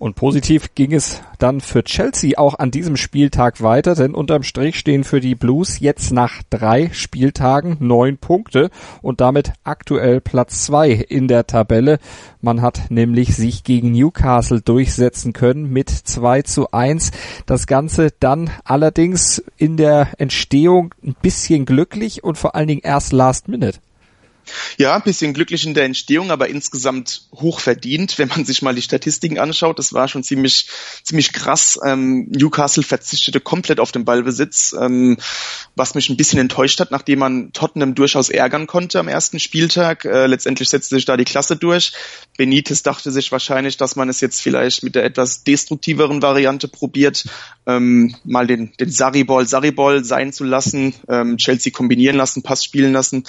Und 0.01 0.17
positiv 0.17 0.75
ging 0.75 0.95
es 0.95 1.21
dann 1.39 1.61
für 1.61 1.85
Chelsea 1.85 2.39
auch 2.39 2.59
an 2.59 2.71
diesem 2.71 2.97
Spieltag 2.97 3.61
weiter, 3.61 3.95
denn 3.95 4.15
unterm 4.15 4.43
Strich 4.43 4.79
stehen 4.79 5.05
für 5.05 5.21
die 5.21 5.35
Blues 5.35 5.79
jetzt 5.79 6.11
nach 6.11 6.43
drei 6.49 6.89
Spieltagen 6.95 7.77
neun 7.81 8.17
Punkte 8.17 8.71
und 9.03 9.21
damit 9.21 9.53
aktuell 9.63 10.23
Platz 10.23 10.65
zwei 10.65 10.89
in 10.89 11.29
der 11.29 11.47
Tabelle. 11.47 11.99
Man 12.41 12.63
hat 12.63 12.91
nämlich 12.91 13.37
sich 13.37 13.63
gegen 13.63 13.93
Newcastle 13.93 14.63
durchsetzen 14.63 15.35
können 15.35 15.71
mit 15.71 15.91
2 15.91 16.43
zu 16.43 16.73
1. 16.73 17.11
Das 17.45 17.67
Ganze 17.67 18.09
dann 18.21 18.49
allerdings 18.65 19.45
in 19.59 19.77
der 19.77 20.09
Entstehung 20.17 20.95
ein 21.05 21.15
bisschen 21.21 21.67
glücklich 21.67 22.25
und 22.25 22.39
vor 22.39 22.55
allen 22.55 22.69
Dingen 22.69 22.81
erst 22.83 23.13
last 23.13 23.49
minute. 23.49 23.81
Ja, 24.79 24.95
ein 24.95 25.03
bisschen 25.03 25.35
glücklich 25.35 25.67
in 25.67 25.75
der 25.75 25.85
Entstehung, 25.85 26.31
aber 26.31 26.49
insgesamt 26.49 27.23
hoch 27.35 27.61
verdient, 27.61 28.19
wenn 28.19 28.29
man 28.29 28.45
sich 28.45 28.63
mal 28.63 28.75
die 28.75 28.83
Statistiken 28.83 29.39
anschaut. 29.39 29.79
Das 29.79 29.93
war 29.93 30.09
schon 30.09 30.25
ziemlich, 30.25 30.69
ziemlich 31.05 31.33
krass. 31.33 31.79
Ähm, 31.85 32.29
Newcastle 32.31 32.83
verzichtete 32.83 33.41
komplett 33.41 33.81
auf 33.81 33.93
den 33.93 34.05
Ballbesitz, 34.05 34.75
ähm, 34.79 35.19
was 35.77 35.95
mich 35.95 36.09
ein 36.09 36.17
bisschen 36.17 36.39
enttäuscht 36.39 36.81
hat, 36.81 36.91
nachdem 36.91 37.19
man 37.19 37.53
Tottenham 37.53 37.95
durchaus 37.95 38.31
ärgern 38.31 38.67
konnte 38.67 38.99
am 38.99 39.09
ersten 39.09 39.39
Spieltag. 39.39 40.05
Äh, 40.05 40.27
letztendlich 40.27 40.69
setzte 40.69 40.95
sich 40.95 41.05
da 41.05 41.17
die 41.17 41.25
Klasse 41.25 41.57
durch. 41.57 41.93
Benitez 42.37 42.83
dachte 42.83 43.11
sich 43.11 43.31
wahrscheinlich, 43.33 43.77
dass 43.77 43.97
man 43.97 44.09
es 44.09 44.21
jetzt 44.21 44.41
vielleicht 44.41 44.83
mit 44.83 44.95
der 44.95 45.05
etwas 45.05 45.45
destruktiveren 45.45 46.23
Variante 46.23 46.69
probiert, 46.69 47.25
ähm, 47.67 48.15
mal 48.25 48.47
den, 48.47 48.73
den 48.81 48.91
Sarri-Ball 48.91 49.47
Sarri-Ball 49.47 50.05
sein 50.05 50.33
zu 50.33 50.45
lassen, 50.45 50.95
ähm, 51.09 51.37
Chelsea 51.37 51.73
kombinieren 51.73 52.17
lassen, 52.17 52.43
Pass 52.43 52.65
spielen 52.65 52.93
lassen. 52.93 53.25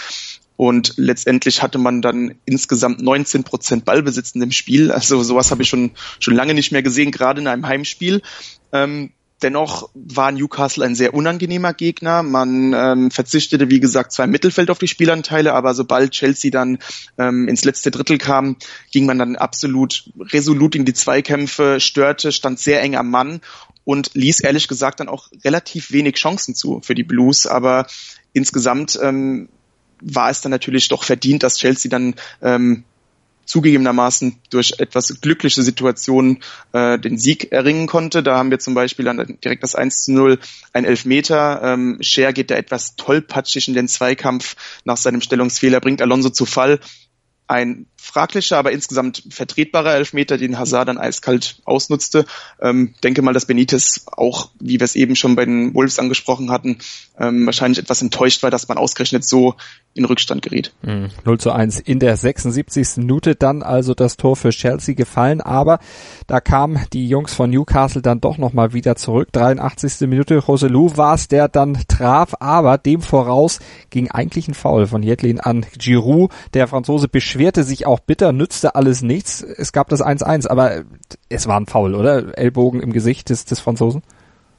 Und 0.62 0.94
letztendlich 0.98 1.63
hatte 1.63 1.80
man 1.80 2.03
dann 2.03 2.36
insgesamt 2.46 3.01
19 3.01 3.44
Prozent 3.44 3.84
Ballbesitz 3.84 4.36
in 4.36 4.41
dem 4.41 4.51
Spiel. 4.51 4.91
Also 4.91 5.24
sowas 5.24 5.50
habe 5.50 5.63
ich 5.63 5.70
schon, 5.70 5.89
schon 6.20 6.36
lange 6.36 6.53
nicht 6.53 6.72
mehr 6.72 6.84
gesehen, 6.84 7.10
gerade 7.10 7.41
in 7.41 7.48
einem 7.48 7.65
Heimspiel. 7.65 8.22
Ähm, 8.72 9.10
dennoch 9.41 9.89
war 9.96 10.32
Newcastle 10.32 10.86
ein 10.86 10.94
sehr 10.94 11.15
unangenehmer 11.15 11.74
Gegner. 11.74 12.22
Man 12.22 12.75
ähm, 12.75 13.10
verzichtete, 13.10 13.72
wie 13.72 13.80
gesagt, 13.80 14.12
zwar 14.12 14.25
im 14.25 14.32
Mittelfeld 14.32 14.70
auf 14.70 14.77
die 14.77 14.88
Spielanteile, 14.88 15.53
aber 15.53 15.74
sobald 15.74 16.12
Chelsea 16.12 16.51
dann 16.51 16.77
ähm, 17.18 17.48
ins 17.48 17.65
letzte 17.65 17.89
Drittel 17.89 18.20
kam, 18.20 18.56
ging 18.91 19.08
man 19.08 19.18
dann 19.18 19.38
absolut 19.38 20.12
resolut 20.20 20.75
in 20.75 20.86
die 20.86 20.94
Zweikämpfe, 20.94 21.80
störte, 21.80 22.32
stand 22.32 22.60
sehr 22.60 22.84
eng 22.84 22.96
am 22.96 23.10
Mann 23.10 23.41
und 23.84 24.12
ließ 24.13 24.41
ehrlich 24.41 24.68
gesagt 24.68 25.00
dann 25.00 25.10
auch 25.10 25.30
relativ 25.44 25.91
wenig 25.91 26.18
Chancen 26.18 26.53
zu 26.53 26.82
für 26.82 26.94
die 26.94 27.03
Blues. 27.03 27.48
Aber 27.48 27.88
insgesamt 28.32 29.00
ähm, 29.01 29.50
war 30.01 30.29
es 30.29 30.41
dann 30.41 30.51
natürlich 30.51 30.88
doch 30.88 31.03
verdient, 31.03 31.43
dass 31.43 31.58
Chelsea 31.58 31.89
dann 31.89 32.15
ähm, 32.41 32.84
zugegebenermaßen 33.46 34.38
durch 34.50 34.75
etwas 34.77 35.20
glückliche 35.20 35.62
Situationen 35.62 36.39
äh, 36.72 36.98
den 36.98 37.17
Sieg 37.17 37.51
erringen 37.51 37.88
konnte. 37.88 38.24
Da 38.24 38.38
haben 38.38 38.51
wir 38.51 38.60
zum 38.60 38.74
Beispiel 38.74 39.05
dann 39.05 39.38
direkt 39.43 39.63
das 39.63 39.75
1 39.75 40.05
zu 40.05 40.13
0, 40.13 40.39
ein 40.74 40.86
Elfmeter. 40.86 41.62
Ähm, 41.63 41.98
Scher 42.01 42.34
geht 42.34 42.50
da 42.50 42.55
etwas 42.55 42.96
tollpatschig 42.96 43.67
in 43.67 43.74
den 43.74 43.88
Zweikampf 43.88 44.55
nach 44.86 44.98
seinem 44.98 45.22
Stellungsfehler, 45.22 45.81
bringt 45.81 46.01
Alonso 46.01 46.29
zu 46.29 46.46
Fall. 46.46 46.79
Ein 47.48 47.88
fraglicher, 48.01 48.58
aber 48.58 48.72
insgesamt 48.72 49.24
vertretbarer 49.29 49.93
Elfmeter, 49.93 50.38
den 50.38 50.58
Hazard 50.58 50.88
dann 50.88 50.98
eiskalt 50.98 51.62
ausnutzte. 51.65 52.25
Ähm, 52.60 52.96
denke 53.03 53.22
mal, 53.22 53.34
dass 53.34 53.46
Benitez 53.46 54.05
auch, 54.08 54.50
wie 54.60 54.79
wir 54.79 54.86
es 54.86 54.96
eben 54.96 55.15
schon 55.15 55.36
bei 55.36 55.46
den 55.46 55.74
Wolves 55.75 56.00
angesprochen 56.00 56.50
hatten, 56.50 56.79
ähm, 57.20 57.46
wahrscheinlich 57.46 57.77
etwas 57.77 58.01
enttäuscht 58.01 58.41
war, 58.41 58.50
dass 58.50 58.67
man 58.67 58.77
ausgerechnet 58.77 59.24
so 59.24 59.55
in 59.93 60.05
Rückstand 60.05 60.41
geriet. 60.41 60.74
0 60.81 61.10
hm, 61.24 61.39
zu 61.39 61.51
1 61.51 61.79
in 61.81 62.00
der 62.00 62.17
76. 62.17 62.98
Minute 62.98 63.36
dann 63.36 63.62
also 63.62 63.93
das 63.93 64.17
Tor 64.17 64.36
für 64.36 64.50
Chelsea 64.50 64.96
gefallen, 64.96 65.41
aber 65.41 65.79
da 66.27 66.39
kamen 66.39 66.86
die 66.93 67.08
Jungs 67.08 67.34
von 67.34 67.50
Newcastle 67.50 68.01
dann 68.01 68.22
doch 68.22 68.38
nochmal 68.38 68.74
wieder 68.74 68.96
zurück. 68.96 69.29
83. 69.34 70.08
Minute, 70.08 70.38
Roselu 70.38 70.98
war 70.98 71.15
es, 71.15 71.27
der 71.27 71.50
dann 71.50 71.77
traf, 71.88 72.36
aber 72.39 72.77
dem 72.77 73.01
voraus 73.01 73.60
ging 73.89 74.10
eigentlich 74.10 74.48
ein 74.48 74.53
Foul 74.53 74.88
von 74.88 75.03
Jetlin 75.03 75.39
an 75.39 75.65
Giroud. 75.77 76.31
Der 76.53 76.67
Franzose 76.67 77.08
beschwerte 77.08 77.63
sich 77.63 77.86
bitter, 78.00 78.32
nützte 78.32 78.76
alles 78.76 79.02
nichts. 79.02 79.42
Es 79.42 79.74
gab 79.74 79.90
das 79.90 80.02
1-1, 80.02 80.48
aber 80.48 80.84
es 81.30 81.48
war 81.48 81.60
ein 81.60 81.66
Foul, 81.66 81.96
oder? 81.96 82.38
Ellbogen 82.38 82.82
im 82.82 82.94
Gesicht 82.94 83.30
des, 83.30 83.46
des 83.46 83.60
Franzosen? 83.60 84.02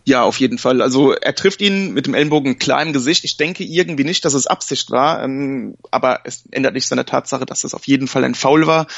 Ja, 0.05 0.25
auf 0.25 0.41
jeden 0.41 0.59
Fall. 0.59 0.83
Also 0.83 1.13
er 1.13 1.35
trifft 1.35 1.61
ihn 1.61 1.95
mit 1.95 2.07
dem 2.07 2.15
Ellenbogen 2.15 2.59
klar 2.59 2.83
im 2.83 2.93
Gesicht. 2.93 3.25
Ich 3.25 3.37
denke 3.37 3.63
irgendwie 3.63 4.03
nicht, 4.03 4.25
dass 4.25 4.35
es 4.35 4.49
Absicht 4.49 4.91
war, 4.91 5.23
ähm, 5.23 5.77
aber 5.93 6.21
es 6.25 6.43
ändert 6.51 6.75
nicht 6.75 6.89
seine 6.89 7.05
Tatsache, 7.05 7.47
dass 7.47 7.63
es 7.63 7.73
auf 7.73 7.87
jeden 7.87 8.09
Fall 8.09 8.25
ein 8.25 8.35
Foul 8.35 8.67
war. 8.67 8.89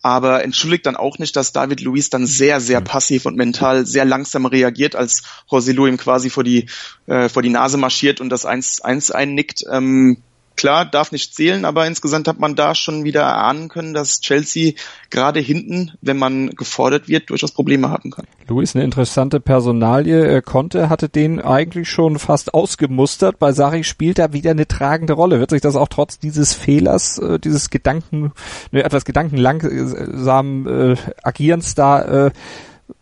Aber 0.00 0.42
entschuldigt 0.42 0.86
dann 0.86 0.96
auch 0.96 1.18
nicht, 1.18 1.36
dass 1.36 1.52
David 1.52 1.82
Luiz 1.82 2.08
dann 2.08 2.26
sehr, 2.26 2.62
sehr 2.62 2.80
passiv 2.80 3.26
und 3.26 3.36
mental 3.36 3.84
sehr 3.84 4.06
langsam 4.06 4.46
reagiert, 4.46 4.96
als 4.96 5.22
José 5.50 5.72
ihm 5.86 5.98
quasi 5.98 6.30
vor 6.30 6.44
die, 6.44 6.66
äh, 7.06 7.28
vor 7.28 7.42
die 7.42 7.50
Nase 7.50 7.76
marschiert 7.76 8.22
und 8.22 8.30
das 8.30 8.46
1-1 8.46 9.12
einnickt. 9.12 9.64
Ähm, 9.70 10.22
Klar, 10.64 10.86
darf 10.86 11.12
nicht 11.12 11.34
zählen, 11.34 11.66
aber 11.66 11.86
insgesamt 11.86 12.26
hat 12.26 12.40
man 12.40 12.54
da 12.54 12.74
schon 12.74 13.04
wieder 13.04 13.20
erahnen 13.20 13.68
können, 13.68 13.92
dass 13.92 14.22
Chelsea 14.22 14.72
gerade 15.10 15.38
hinten, 15.38 15.92
wenn 16.00 16.16
man 16.16 16.52
gefordert 16.52 17.06
wird, 17.06 17.28
durchaus 17.28 17.52
Probleme 17.52 17.90
haben 17.90 18.10
kann. 18.10 18.24
Luis, 18.48 18.74
eine 18.74 18.82
interessante 18.82 19.40
Personalie. 19.40 20.40
Conte 20.40 20.88
hatte 20.88 21.10
den 21.10 21.38
eigentlich 21.38 21.90
schon 21.90 22.18
fast 22.18 22.54
ausgemustert. 22.54 23.38
Bei 23.38 23.52
Sari 23.52 23.84
spielt 23.84 24.18
er 24.18 24.32
wieder 24.32 24.52
eine 24.52 24.66
tragende 24.66 25.12
Rolle. 25.12 25.38
Wird 25.38 25.50
sich 25.50 25.60
das 25.60 25.76
auch 25.76 25.88
trotz 25.88 26.18
dieses 26.18 26.54
Fehlers, 26.54 27.18
äh, 27.18 27.38
dieses 27.38 27.68
Gedanken, 27.68 28.32
ne, 28.72 28.84
etwas 28.84 29.04
gedankenlangsam 29.04 30.66
äh, 30.66 30.96
Agierens 31.22 31.74
da 31.74 32.26
äh, 32.28 32.30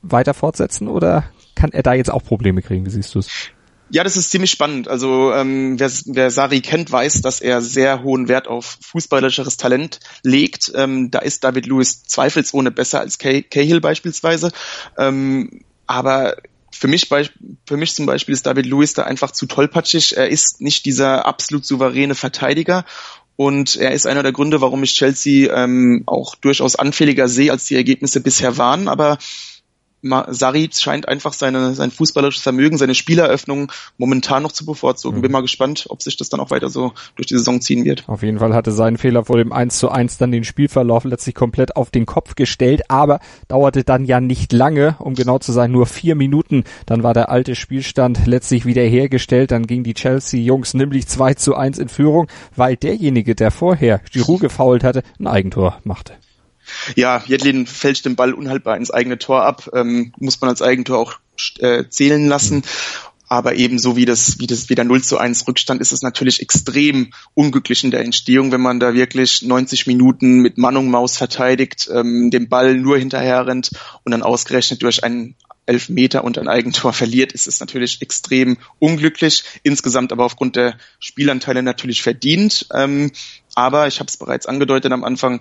weiter 0.02 0.34
fortsetzen 0.34 0.88
oder 0.88 1.26
kann 1.54 1.70
er 1.70 1.84
da 1.84 1.92
jetzt 1.92 2.10
auch 2.10 2.24
Probleme 2.24 2.60
kriegen? 2.60 2.84
Wie 2.86 2.90
siehst 2.90 3.14
du 3.14 3.20
es? 3.20 3.52
Ja, 3.94 4.04
das 4.04 4.16
ist 4.16 4.30
ziemlich 4.30 4.50
spannend. 4.50 4.88
Also 4.88 5.34
ähm, 5.34 5.78
wer, 5.78 5.90
wer 6.06 6.30
Sari 6.30 6.62
kennt, 6.62 6.90
weiß, 6.90 7.20
dass 7.20 7.42
er 7.42 7.60
sehr 7.60 8.02
hohen 8.02 8.26
Wert 8.26 8.48
auf 8.48 8.78
fußballerisches 8.80 9.58
Talent 9.58 10.00
legt. 10.22 10.72
Ähm, 10.74 11.10
da 11.10 11.18
ist 11.18 11.44
David 11.44 11.66
Lewis 11.66 12.02
zweifelsohne 12.04 12.70
besser 12.70 13.00
als 13.00 13.18
Cah 13.18 13.42
Cahill 13.42 13.82
beispielsweise. 13.82 14.50
Ähm, 14.96 15.60
aber 15.86 16.36
für 16.74 16.88
mich, 16.88 17.10
für 17.10 17.76
mich 17.76 17.94
zum 17.94 18.06
Beispiel 18.06 18.32
ist 18.32 18.46
David 18.46 18.64
Lewis 18.64 18.94
da 18.94 19.02
einfach 19.02 19.32
zu 19.32 19.44
tollpatschig. 19.44 20.16
Er 20.16 20.30
ist 20.30 20.62
nicht 20.62 20.86
dieser 20.86 21.26
absolut 21.26 21.66
souveräne 21.66 22.14
Verteidiger 22.14 22.86
und 23.36 23.76
er 23.76 23.92
ist 23.92 24.06
einer 24.06 24.22
der 24.22 24.32
Gründe, 24.32 24.62
warum 24.62 24.82
ich 24.82 24.94
Chelsea 24.94 25.54
ähm, 25.54 26.04
auch 26.06 26.34
durchaus 26.36 26.76
anfälliger 26.76 27.28
sehe, 27.28 27.52
als 27.52 27.66
die 27.66 27.76
Ergebnisse 27.76 28.20
bisher 28.20 28.56
waren. 28.56 28.88
Aber 28.88 29.18
Sarit 30.02 30.74
scheint 30.74 31.08
einfach 31.08 31.32
seine, 31.32 31.74
sein 31.74 31.90
fußballerisches 31.90 32.42
Vermögen, 32.42 32.76
seine 32.76 32.94
Spieleröffnung 32.94 33.70
momentan 33.98 34.42
noch 34.42 34.52
zu 34.52 34.66
bevorzugen. 34.66 35.18
Mhm. 35.18 35.22
Bin 35.22 35.32
mal 35.32 35.42
gespannt, 35.42 35.86
ob 35.88 36.02
sich 36.02 36.16
das 36.16 36.28
dann 36.28 36.40
auch 36.40 36.50
weiter 36.50 36.68
so 36.68 36.92
durch 37.14 37.26
die 37.26 37.36
Saison 37.36 37.60
ziehen 37.60 37.84
wird. 37.84 38.04
Auf 38.08 38.22
jeden 38.22 38.40
Fall 38.40 38.52
hatte 38.54 38.72
sein 38.72 38.98
Fehler 38.98 39.24
vor 39.24 39.36
dem 39.36 39.52
1 39.52 39.78
zu 39.78 39.90
1 39.90 40.18
dann 40.18 40.32
den 40.32 40.44
Spielverlauf 40.44 41.04
letztlich 41.04 41.34
komplett 41.34 41.76
auf 41.76 41.90
den 41.90 42.06
Kopf 42.06 42.34
gestellt, 42.34 42.82
aber 42.88 43.20
dauerte 43.48 43.84
dann 43.84 44.04
ja 44.04 44.20
nicht 44.20 44.52
lange, 44.52 44.96
um 44.98 45.14
genau 45.14 45.38
zu 45.38 45.52
sein, 45.52 45.70
nur 45.70 45.86
vier 45.86 46.16
Minuten. 46.16 46.64
Dann 46.86 47.02
war 47.02 47.14
der 47.14 47.30
alte 47.30 47.54
Spielstand 47.54 48.26
letztlich 48.26 48.66
wieder 48.66 48.82
hergestellt. 48.82 49.52
Dann 49.52 49.66
ging 49.66 49.84
die 49.84 49.94
Chelsea-Jungs 49.94 50.74
nämlich 50.74 51.06
2 51.06 51.34
zu 51.34 51.54
1 51.54 51.78
in 51.78 51.88
Führung, 51.88 52.26
weil 52.56 52.76
derjenige, 52.76 53.34
der 53.34 53.50
vorher 53.50 54.00
Giroud 54.10 54.40
gefault 54.40 54.82
hatte, 54.82 55.02
ein 55.20 55.26
Eigentor 55.26 55.78
machte. 55.84 56.14
Ja, 56.96 57.22
Jedlin 57.26 57.66
fälscht 57.66 58.04
den 58.04 58.16
Ball 58.16 58.32
unhaltbar 58.32 58.76
ins 58.76 58.90
eigene 58.90 59.18
Tor 59.18 59.44
ab, 59.44 59.70
ähm, 59.74 60.12
muss 60.18 60.40
man 60.40 60.50
als 60.50 60.62
Eigentor 60.62 60.98
auch 60.98 61.14
äh, 61.58 61.84
zählen 61.88 62.26
lassen. 62.26 62.62
Aber 63.32 63.54
ebenso 63.54 63.96
wie 63.96 64.04
das, 64.04 64.38
wie 64.40 64.46
das 64.46 64.68
wieder 64.68 64.84
0 64.84 65.02
zu 65.02 65.16
1 65.16 65.48
Rückstand 65.48 65.80
ist 65.80 65.90
es 65.90 66.02
natürlich 66.02 66.42
extrem 66.42 67.14
unglücklich 67.32 67.82
in 67.82 67.90
der 67.90 68.04
Entstehung, 68.04 68.52
wenn 68.52 68.60
man 68.60 68.78
da 68.78 68.92
wirklich 68.92 69.40
90 69.40 69.86
Minuten 69.86 70.40
mit 70.40 70.58
Mann 70.58 70.76
und 70.76 70.90
Maus 70.90 71.16
verteidigt, 71.16 71.88
ähm, 71.90 72.30
den 72.30 72.50
Ball 72.50 72.74
nur 72.74 72.98
hinterher 72.98 73.46
rennt 73.46 73.70
und 74.04 74.12
dann 74.12 74.22
ausgerechnet 74.22 74.82
durch 74.82 75.02
einen 75.02 75.34
Elfmeter 75.64 76.24
und 76.24 76.36
ein 76.36 76.48
Eigentor 76.48 76.92
verliert, 76.92 77.32
ist 77.32 77.46
es 77.46 77.60
natürlich 77.60 78.02
extrem 78.02 78.58
unglücklich. 78.78 79.44
Insgesamt 79.62 80.12
aber 80.12 80.24
aufgrund 80.24 80.56
der 80.56 80.76
Spielanteile 80.98 81.62
natürlich 81.62 82.02
verdient. 82.02 82.66
Ähm, 82.74 83.12
aber 83.54 83.86
ich 83.86 83.98
habe 83.98 84.08
es 84.08 84.18
bereits 84.18 84.44
angedeutet 84.44 84.92
am 84.92 85.04
Anfang, 85.04 85.40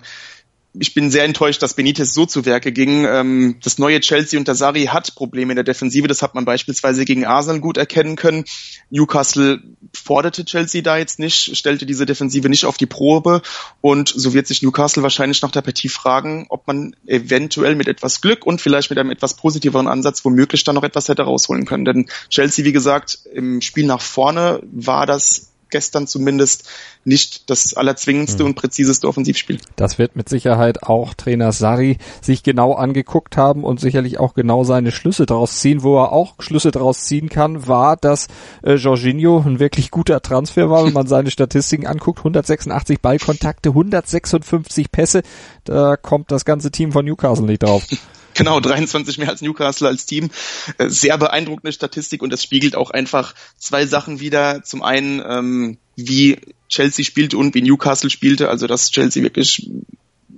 ich 0.74 0.94
bin 0.94 1.10
sehr 1.10 1.24
enttäuscht, 1.24 1.62
dass 1.62 1.74
Benitez 1.74 2.14
so 2.14 2.24
zu 2.24 2.46
Werke 2.46 2.72
ging. 2.72 3.04
Ähm, 3.04 3.56
das 3.62 3.78
neue 3.78 4.00
Chelsea 4.00 4.38
unter 4.38 4.54
Sari 4.54 4.86
hat 4.86 5.14
Probleme 5.14 5.52
in 5.52 5.56
der 5.56 5.64
Defensive. 5.64 6.08
Das 6.08 6.22
hat 6.22 6.34
man 6.34 6.46
beispielsweise 6.46 7.04
gegen 7.04 7.26
Arsenal 7.26 7.60
gut 7.60 7.76
erkennen 7.76 8.16
können. 8.16 8.44
Newcastle 8.88 9.62
forderte 9.94 10.44
Chelsea 10.44 10.80
da 10.80 10.96
jetzt 10.96 11.18
nicht, 11.18 11.56
stellte 11.56 11.84
diese 11.84 12.06
Defensive 12.06 12.48
nicht 12.48 12.64
auf 12.64 12.78
die 12.78 12.86
Probe. 12.86 13.42
Und 13.82 14.08
so 14.08 14.32
wird 14.32 14.46
sich 14.46 14.62
Newcastle 14.62 15.02
wahrscheinlich 15.02 15.42
nach 15.42 15.50
der 15.50 15.62
Partie 15.62 15.90
fragen, 15.90 16.46
ob 16.48 16.66
man 16.66 16.96
eventuell 17.06 17.74
mit 17.74 17.88
etwas 17.88 18.22
Glück 18.22 18.46
und 18.46 18.62
vielleicht 18.62 18.88
mit 18.88 18.98
einem 18.98 19.10
etwas 19.10 19.36
positiveren 19.36 19.88
Ansatz 19.88 20.24
womöglich 20.24 20.64
dann 20.64 20.74
noch 20.74 20.84
etwas 20.84 21.08
hätte 21.08 21.22
rausholen 21.22 21.66
können. 21.66 21.84
Denn 21.84 22.08
Chelsea, 22.30 22.64
wie 22.64 22.72
gesagt, 22.72 23.18
im 23.34 23.60
Spiel 23.60 23.84
nach 23.84 24.00
vorne 24.00 24.60
war 24.72 25.04
das 25.04 25.51
gestern 25.72 26.06
zumindest 26.06 26.68
nicht 27.04 27.50
das 27.50 27.74
allerzwingendste 27.74 28.44
mhm. 28.44 28.50
und 28.50 28.54
präziseste 28.54 29.08
Offensivspiel. 29.08 29.58
Das 29.74 29.98
wird 29.98 30.14
mit 30.14 30.28
Sicherheit 30.28 30.84
auch 30.84 31.14
Trainer 31.14 31.50
Sari 31.50 31.98
sich 32.20 32.44
genau 32.44 32.74
angeguckt 32.74 33.36
haben 33.36 33.64
und 33.64 33.80
sicherlich 33.80 34.20
auch 34.20 34.34
genau 34.34 34.62
seine 34.62 34.92
Schlüsse 34.92 35.26
daraus 35.26 35.58
ziehen. 35.58 35.82
Wo 35.82 35.98
er 35.98 36.12
auch 36.12 36.34
Schlüsse 36.38 36.70
daraus 36.70 37.00
ziehen 37.00 37.28
kann, 37.28 37.66
war, 37.66 37.96
dass 37.96 38.28
äh, 38.62 38.74
Jorginho 38.74 39.42
ein 39.44 39.58
wirklich 39.58 39.90
guter 39.90 40.22
Transfer 40.22 40.70
war, 40.70 40.86
wenn 40.86 40.92
man 40.92 41.08
seine 41.08 41.30
Statistiken 41.32 41.86
anguckt. 41.86 42.20
186 42.20 43.00
Ballkontakte, 43.00 43.70
156 43.70 44.92
Pässe. 44.92 45.22
Da 45.64 45.96
kommt 45.96 46.30
das 46.30 46.44
ganze 46.44 46.70
Team 46.70 46.92
von 46.92 47.04
Newcastle 47.04 47.46
nicht 47.46 47.62
drauf. 47.62 47.84
Genau, 48.34 48.60
23 48.60 49.18
mehr 49.18 49.28
als 49.28 49.42
Newcastle 49.42 49.88
als 49.88 50.06
Team. 50.06 50.30
Äh, 50.78 50.88
sehr 50.88 51.18
beeindruckende 51.18 51.72
Statistik 51.72 52.22
und 52.22 52.30
das 52.32 52.42
spiegelt 52.42 52.76
auch 52.76 52.90
einfach 52.90 53.34
zwei 53.56 53.86
Sachen 53.86 54.20
wieder. 54.20 54.62
Zum 54.62 54.82
einen, 54.82 55.22
ähm, 55.26 55.78
wie 55.96 56.38
Chelsea 56.68 57.04
spielte 57.04 57.36
und 57.36 57.54
wie 57.54 57.62
Newcastle 57.62 58.10
spielte, 58.10 58.48
also 58.48 58.66
dass 58.66 58.90
Chelsea 58.90 59.22
wirklich 59.22 59.70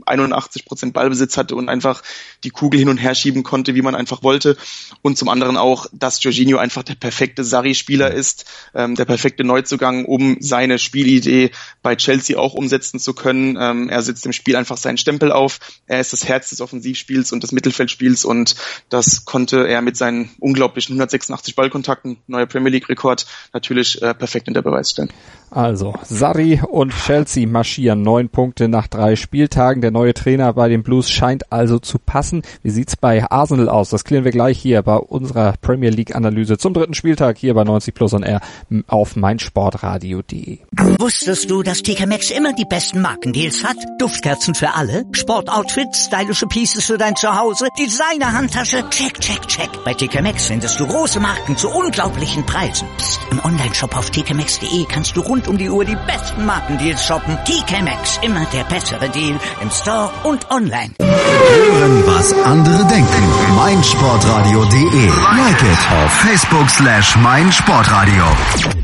81 0.07 0.65
Prozent 0.65 0.93
Ballbesitz 0.95 1.37
hatte 1.37 1.57
und 1.57 1.69
einfach 1.69 2.03
die 2.45 2.51
Kugel 2.51 2.79
hin 2.79 2.89
und 2.89 2.99
her 2.99 3.15
schieben 3.15 3.43
konnte, 3.43 3.75
wie 3.75 3.83
man 3.83 3.95
einfach 3.95 4.23
wollte. 4.23 4.57
Und 5.03 5.19
zum 5.19 5.29
anderen 5.29 5.57
auch, 5.57 5.87
dass 5.93 6.23
Jorginho 6.23 6.59
einfach 6.59 6.83
der 6.83 6.95
perfekte 6.95 7.45
Sarri-Spieler 7.45 8.13
ist, 8.13 8.45
ähm, 8.75 8.95
der 8.95 9.05
perfekte 9.05 9.45
Neuzugang, 9.45 10.05
um 10.05 10.37
seine 10.41 10.79
Spielidee 10.79 11.51
bei 11.83 11.97
Chelsea 11.97 12.39
auch 12.39 12.55
umsetzen 12.55 12.99
zu 12.99 13.15
können. 13.15 13.57
Ähm, 13.61 13.89
er 13.89 14.03
setzt 14.03 14.27
im 14.27 14.33
Spiel 14.33 14.57
einfach 14.57 14.77
seinen 14.77 14.99
Stempel 14.99 15.33
auf. 15.33 15.59
Er 15.87 16.01
ist 16.01 16.13
das 16.13 16.27
Herz 16.27 16.51
des 16.51 16.61
Offensivspiels 16.61 17.33
und 17.33 17.43
des 17.43 17.53
Mittelfeldspiels 17.53 18.25
und 18.25 18.57
das 18.89 19.25
konnte 19.25 19.67
er 19.67 19.83
mit 19.83 19.97
seinen 19.97 20.31
unglaublichen 20.41 20.95
186 20.95 21.57
Ballkontakten, 21.57 22.19
neuer 22.27 22.47
Premier 22.47 22.71
League-Rekord, 22.71 23.27
natürlich 23.53 24.01
äh, 24.03 24.15
perfekt 24.15 24.49
in 24.49 24.55
der 24.55 24.63
Beweis 24.63 24.91
stellen. 24.91 25.13
Also, 25.55 25.95
Sarri 26.03 26.61
und 26.69 26.93
Chelsea 26.93 27.47
marschieren 27.47 28.03
neun 28.03 28.29
Punkte 28.29 28.69
nach 28.69 28.89
drei 28.89 29.15
Spieltagen. 29.15 29.83
Der 29.83 29.93
neue 29.93 30.13
Trainer 30.13 30.53
bei 30.53 30.69
den 30.69 30.83
Blues 30.83 31.09
scheint 31.09 31.53
also 31.53 31.79
zu 31.79 32.01
passen. 32.01 32.43
Wie 32.65 32.71
sieht's 32.71 32.97
bei 32.97 33.25
Arsenal 33.31 33.69
aus? 33.69 33.91
Das 33.91 34.03
klären 34.03 34.25
wir 34.25 34.33
gleich 34.33 34.59
hier 34.59 34.83
bei 34.83 34.97
unserer 34.97 35.55
Premier 35.61 35.91
League 35.91 36.17
Analyse 36.17 36.59
zum 36.59 36.75
dritten 36.75 36.95
Spieltag 36.95 37.39
hier 37.39 37.55
bei 37.55 37.63
90 37.63 37.95
Plus 37.95 38.15
on 38.15 38.25
Air 38.25 38.41
auf 38.89 39.15
meinsportradio.de. 39.15 40.59
Wusstest 40.99 41.49
du, 41.49 41.63
dass 41.63 41.83
TK 41.83 42.07
Maxx 42.07 42.31
immer 42.33 42.53
die 42.53 42.65
besten 42.65 43.01
Markendeals 43.01 43.63
hat? 43.63 43.77
Duftkerzen 43.99 44.57
für 44.57 44.75
alle, 44.75 45.05
Sportoutfits, 45.13 46.07
stylische 46.07 46.47
Pieces 46.47 46.85
für 46.85 46.99
dein 46.99 47.15
Zuhause, 47.15 47.69
Designer-Handtasche, 47.79 48.91
check, 48.91 49.21
check, 49.21 49.47
check. 49.47 49.71
Bei 49.85 49.95
TK 49.95 50.21
Maxx 50.21 50.49
findest 50.49 50.81
du 50.81 50.87
große 50.89 51.21
Marken 51.21 51.57
zu 51.57 51.69
unglaublichen 51.69 52.45
Preisen. 52.45 52.89
Psst. 52.97 53.21
im 53.31 53.45
Onlineshop 53.45 53.97
auf 53.97 54.11
tkmaxx.de 54.11 54.85
kannst 54.89 55.17
du 55.17 55.21
rund 55.21 55.44
rund 55.45 55.49
um 55.49 55.59
die 55.59 55.71
Uhr 55.71 55.85
die 55.85 55.97
besten 56.07 56.47
Markendeals 56.47 57.05
shoppen. 57.05 57.37
TK 57.45 57.83
Maxx, 57.83 58.19
immer 58.23 58.47
der 58.47 58.65
bessere 58.65 59.09
Deal 59.11 59.39
im 59.61 59.71
Store 59.71 60.11
und 60.25 60.51
online. 60.51 60.91
Hören, 60.99 62.07
was 62.07 62.33
andere 62.45 62.85
denken. 62.87 63.55
meinsportradio.de. 63.57 65.07
Like 65.37 65.63
it 65.63 65.79
auf 66.05 66.13
Facebook 66.13 66.71
slash 66.71 67.17
meinsportradio. 67.17 68.84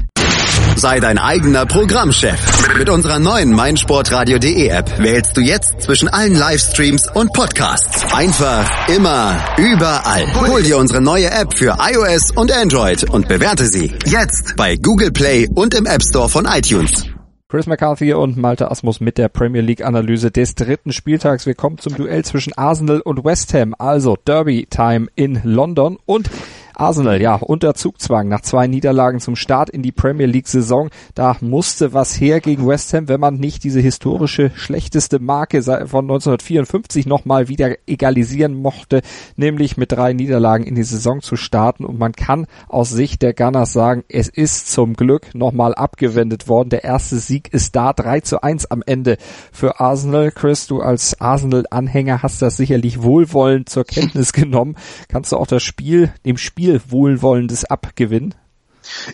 Sei 0.81 0.99
dein 0.99 1.19
eigener 1.19 1.67
Programmchef. 1.67 2.79
Mit 2.79 2.89
unserer 2.89 3.19
neuen 3.19 3.53
meinsportradio.de 3.53 4.67
App 4.69 4.99
wählst 4.99 5.37
du 5.37 5.43
jetzt 5.43 5.83
zwischen 5.83 6.09
allen 6.09 6.35
Livestreams 6.35 7.07
und 7.13 7.35
Podcasts. 7.35 8.15
Einfach, 8.15 8.89
immer, 8.89 9.37
überall. 9.59 10.25
Hol 10.49 10.63
dir 10.63 10.79
unsere 10.79 11.03
neue 11.03 11.31
App 11.31 11.53
für 11.53 11.77
iOS 11.79 12.31
und 12.35 12.51
Android 12.51 13.11
und 13.11 13.29
bewerte 13.29 13.67
sie 13.67 13.93
jetzt 14.07 14.57
bei 14.57 14.77
Google 14.77 15.11
Play 15.11 15.51
und 15.55 15.75
im 15.75 15.85
App 15.85 16.03
Store 16.03 16.31
von 16.31 16.47
iTunes. 16.47 17.05
Chris 17.51 17.67
McCarthy 17.67 18.15
und 18.15 18.39
Malte 18.39 18.71
Asmus 18.71 19.01
mit 19.01 19.19
der 19.19 19.29
Premier 19.29 19.61
League 19.61 19.85
Analyse 19.85 20.31
des 20.31 20.55
dritten 20.55 20.93
Spieltags. 20.93 21.45
Wir 21.45 21.55
kommen 21.55 21.77
zum 21.77 21.95
Duell 21.95 22.25
zwischen 22.25 22.55
Arsenal 22.57 23.03
und 23.03 23.23
West 23.23 23.53
Ham, 23.53 23.75
also 23.79 24.17
Derby 24.25 24.67
Time 24.71 25.09
in 25.15 25.43
London 25.45 25.99
und 26.07 26.31
Arsenal, 26.75 27.21
ja, 27.21 27.37
unter 27.37 27.75
Zugzwang 27.75 28.29
nach 28.29 28.43
zwei 28.43 28.67
Niederlagen 28.67 29.21
zum 29.21 29.37
Start 29.37 29.71
in 29.71 29.83
die 29.83 29.93
Premier 29.93 30.27
League 30.27 30.49
Saison. 30.49 30.91
Da 31.15 31.37
musste 31.41 31.93
was 31.93 32.21
her 32.21 32.41
gegen 32.41 32.67
West 32.67 32.93
Ham, 32.95 33.09
wenn 33.09 33.21
man 33.21 33.37
nicht 33.37 33.65
diese 33.65 33.81
historische 33.81 34.51
schlechteste 34.55 35.19
Marke 35.19 35.63
von 35.63 36.05
1954 36.05 37.07
nochmal 37.07 37.49
wieder 37.49 37.77
egalisieren 37.87 38.55
mochte, 38.55 39.03
nämlich 39.37 39.77
mit 39.77 39.93
drei 39.93 40.13
Niederlagen 40.13 40.65
in 40.65 40.75
die 40.75 40.83
Saison 40.83 41.21
zu 41.21 41.37
starten. 41.37 41.85
Und 41.85 41.99
man 41.99 42.13
kann 42.13 42.47
aus 42.69 42.91
Sicht 42.91 43.23
der 43.23 43.35
Gunners 43.35 43.73
sagen, 43.73 44.05
es 44.09 44.29
ist 44.29 44.71
zum 44.71 44.95
Glück 44.95 45.35
nochmal 45.35 45.75
abgewendet 45.75 46.49
worden. 46.49 46.71
Der 46.71 46.85
erste 46.85 47.17
Sieg 47.17 47.53
ist 47.53 47.77
da, 47.77 47.93
3 47.93 48.21
zu 48.21 48.43
1 48.43 48.71
am 48.71 48.83
Ende 48.87 49.17
für 49.53 49.81
Arsenal. 49.81 50.31
Chris, 50.31 50.67
du 50.67 50.81
als 50.81 51.21
Arsenal-Anhänger 51.21 52.23
hast 52.23 52.43
das 52.43 52.57
sicherlich 52.57 53.03
wohlwollend 53.03 53.69
zur 53.69 53.85
Kenntnis 53.85 54.33
genommen. 54.33 54.77
Kannst 55.09 55.33
du 55.33 55.37
auch 55.37 55.47
das 55.47 55.63
Spiel, 55.63 56.13
dem 56.25 56.37
Spiel 56.37 56.70
Spiel 56.71 56.93
Wohlwollendes 56.93 57.65
abgewinnen? 57.65 58.37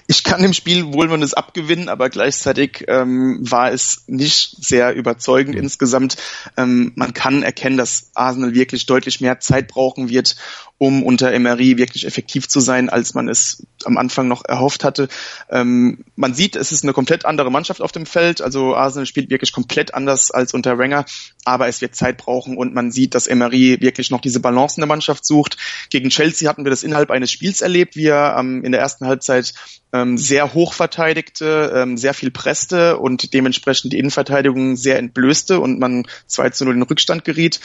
Ich 0.06 0.24
kann 0.24 0.42
dem 0.42 0.52
Spiel 0.52 0.92
Wohlwollendes 0.92 1.34
abgewinnen, 1.34 1.88
aber 1.88 2.10
gleichzeitig 2.10 2.84
ähm, 2.88 3.38
war 3.40 3.72
es 3.72 4.04
nicht 4.06 4.56
sehr 4.64 4.94
überzeugend 4.94 5.56
insgesamt. 5.56 6.16
Ähm, 6.56 6.92
man 6.96 7.12
kann 7.12 7.42
erkennen, 7.42 7.76
dass 7.76 8.10
Arsenal 8.14 8.54
wirklich 8.54 8.86
deutlich 8.86 9.20
mehr 9.20 9.40
Zeit 9.40 9.68
brauchen 9.68 10.08
wird, 10.08 10.36
um 10.78 11.02
unter 11.02 11.32
Emery 11.32 11.78
wirklich 11.78 12.06
effektiv 12.06 12.48
zu 12.48 12.60
sein, 12.60 12.90
als 12.90 13.14
man 13.14 13.28
es 13.28 13.66
am 13.84 13.96
Anfang 13.96 14.28
noch 14.28 14.44
erhofft 14.44 14.84
hatte. 14.84 15.08
Ähm, 15.50 16.04
man 16.16 16.34
sieht, 16.34 16.56
es 16.56 16.72
ist 16.72 16.82
eine 16.82 16.92
komplett 16.92 17.24
andere 17.24 17.50
Mannschaft 17.50 17.80
auf 17.80 17.92
dem 17.92 18.04
Feld. 18.04 18.42
Also 18.42 18.74
Arsenal 18.74 19.06
spielt 19.06 19.30
wirklich 19.30 19.52
komplett 19.52 19.94
anders 19.94 20.30
als 20.30 20.52
unter 20.52 20.78
Wenger, 20.78 21.06
aber 21.44 21.68
es 21.68 21.80
wird 21.80 21.94
Zeit 21.94 22.18
brauchen 22.18 22.58
und 22.58 22.74
man 22.74 22.92
sieht, 22.92 23.14
dass 23.14 23.26
Emery 23.26 23.78
wirklich 23.80 24.10
noch 24.10 24.20
diese 24.20 24.40
Balance 24.40 24.76
in 24.76 24.82
der 24.82 24.88
Mannschaft 24.88 25.24
sucht. 25.24 25.56
Gegen 25.88 26.10
Chelsea 26.10 26.48
hatten 26.48 26.64
wir 26.64 26.70
das 26.70 26.82
innerhalb 26.82 27.10
eines 27.10 27.30
Spiels 27.30 27.62
erlebt, 27.62 27.96
wie 27.96 28.06
er 28.06 28.36
ähm, 28.38 28.62
in 28.64 28.72
der 28.72 28.80
ersten 28.80 29.06
Halbzeit 29.06 29.54
ähm, 29.92 30.18
sehr 30.18 30.54
hoch 30.54 30.72
verteidigte, 30.72 31.72
ähm, 31.74 31.96
sehr 31.96 32.14
viel 32.14 32.30
presste 32.30 32.98
und 32.98 33.32
dementsprechend 33.34 33.92
die 33.92 33.98
Innenverteidigung 33.98 34.76
sehr 34.76 34.98
entblößte 34.98 35.60
und 35.60 35.78
man 35.78 36.06
2 36.26 36.50
zu 36.50 36.64
0 36.64 36.74
in 36.74 36.82
Rückstand 36.82 37.24
geriet. 37.24 37.60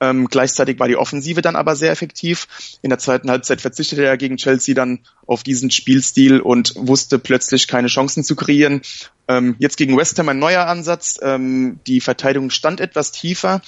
Ähm, 0.00 0.28
gleichzeitig 0.28 0.78
war 0.78 0.88
die 0.88 0.96
Offensive 0.96 1.42
dann 1.42 1.56
aber 1.56 1.76
sehr 1.76 1.90
effektiv. 1.90 2.46
In 2.82 2.90
der 2.90 2.98
zweiten 2.98 3.30
Halbzeit 3.30 3.60
verzichtete 3.60 4.04
er 4.04 4.16
gegen 4.16 4.36
Chelsea 4.36 4.74
dann 4.74 5.00
auf 5.26 5.42
diesen 5.42 5.70
Spielstil 5.70 6.40
und 6.40 6.74
wusste 6.76 7.18
plötzlich 7.18 7.68
keine 7.68 7.88
Chancen 7.88 8.24
zu 8.24 8.36
kreieren. 8.36 8.82
Ähm, 9.26 9.56
jetzt 9.58 9.76
gegen 9.76 9.96
West 9.96 10.18
Ham 10.18 10.28
ein 10.28 10.38
neuer 10.38 10.66
Ansatz. 10.66 11.18
Ähm, 11.22 11.80
die 11.86 12.00
Verteidigung 12.00 12.50
stand 12.50 12.80
etwas 12.80 13.12
tiefer, 13.12 13.60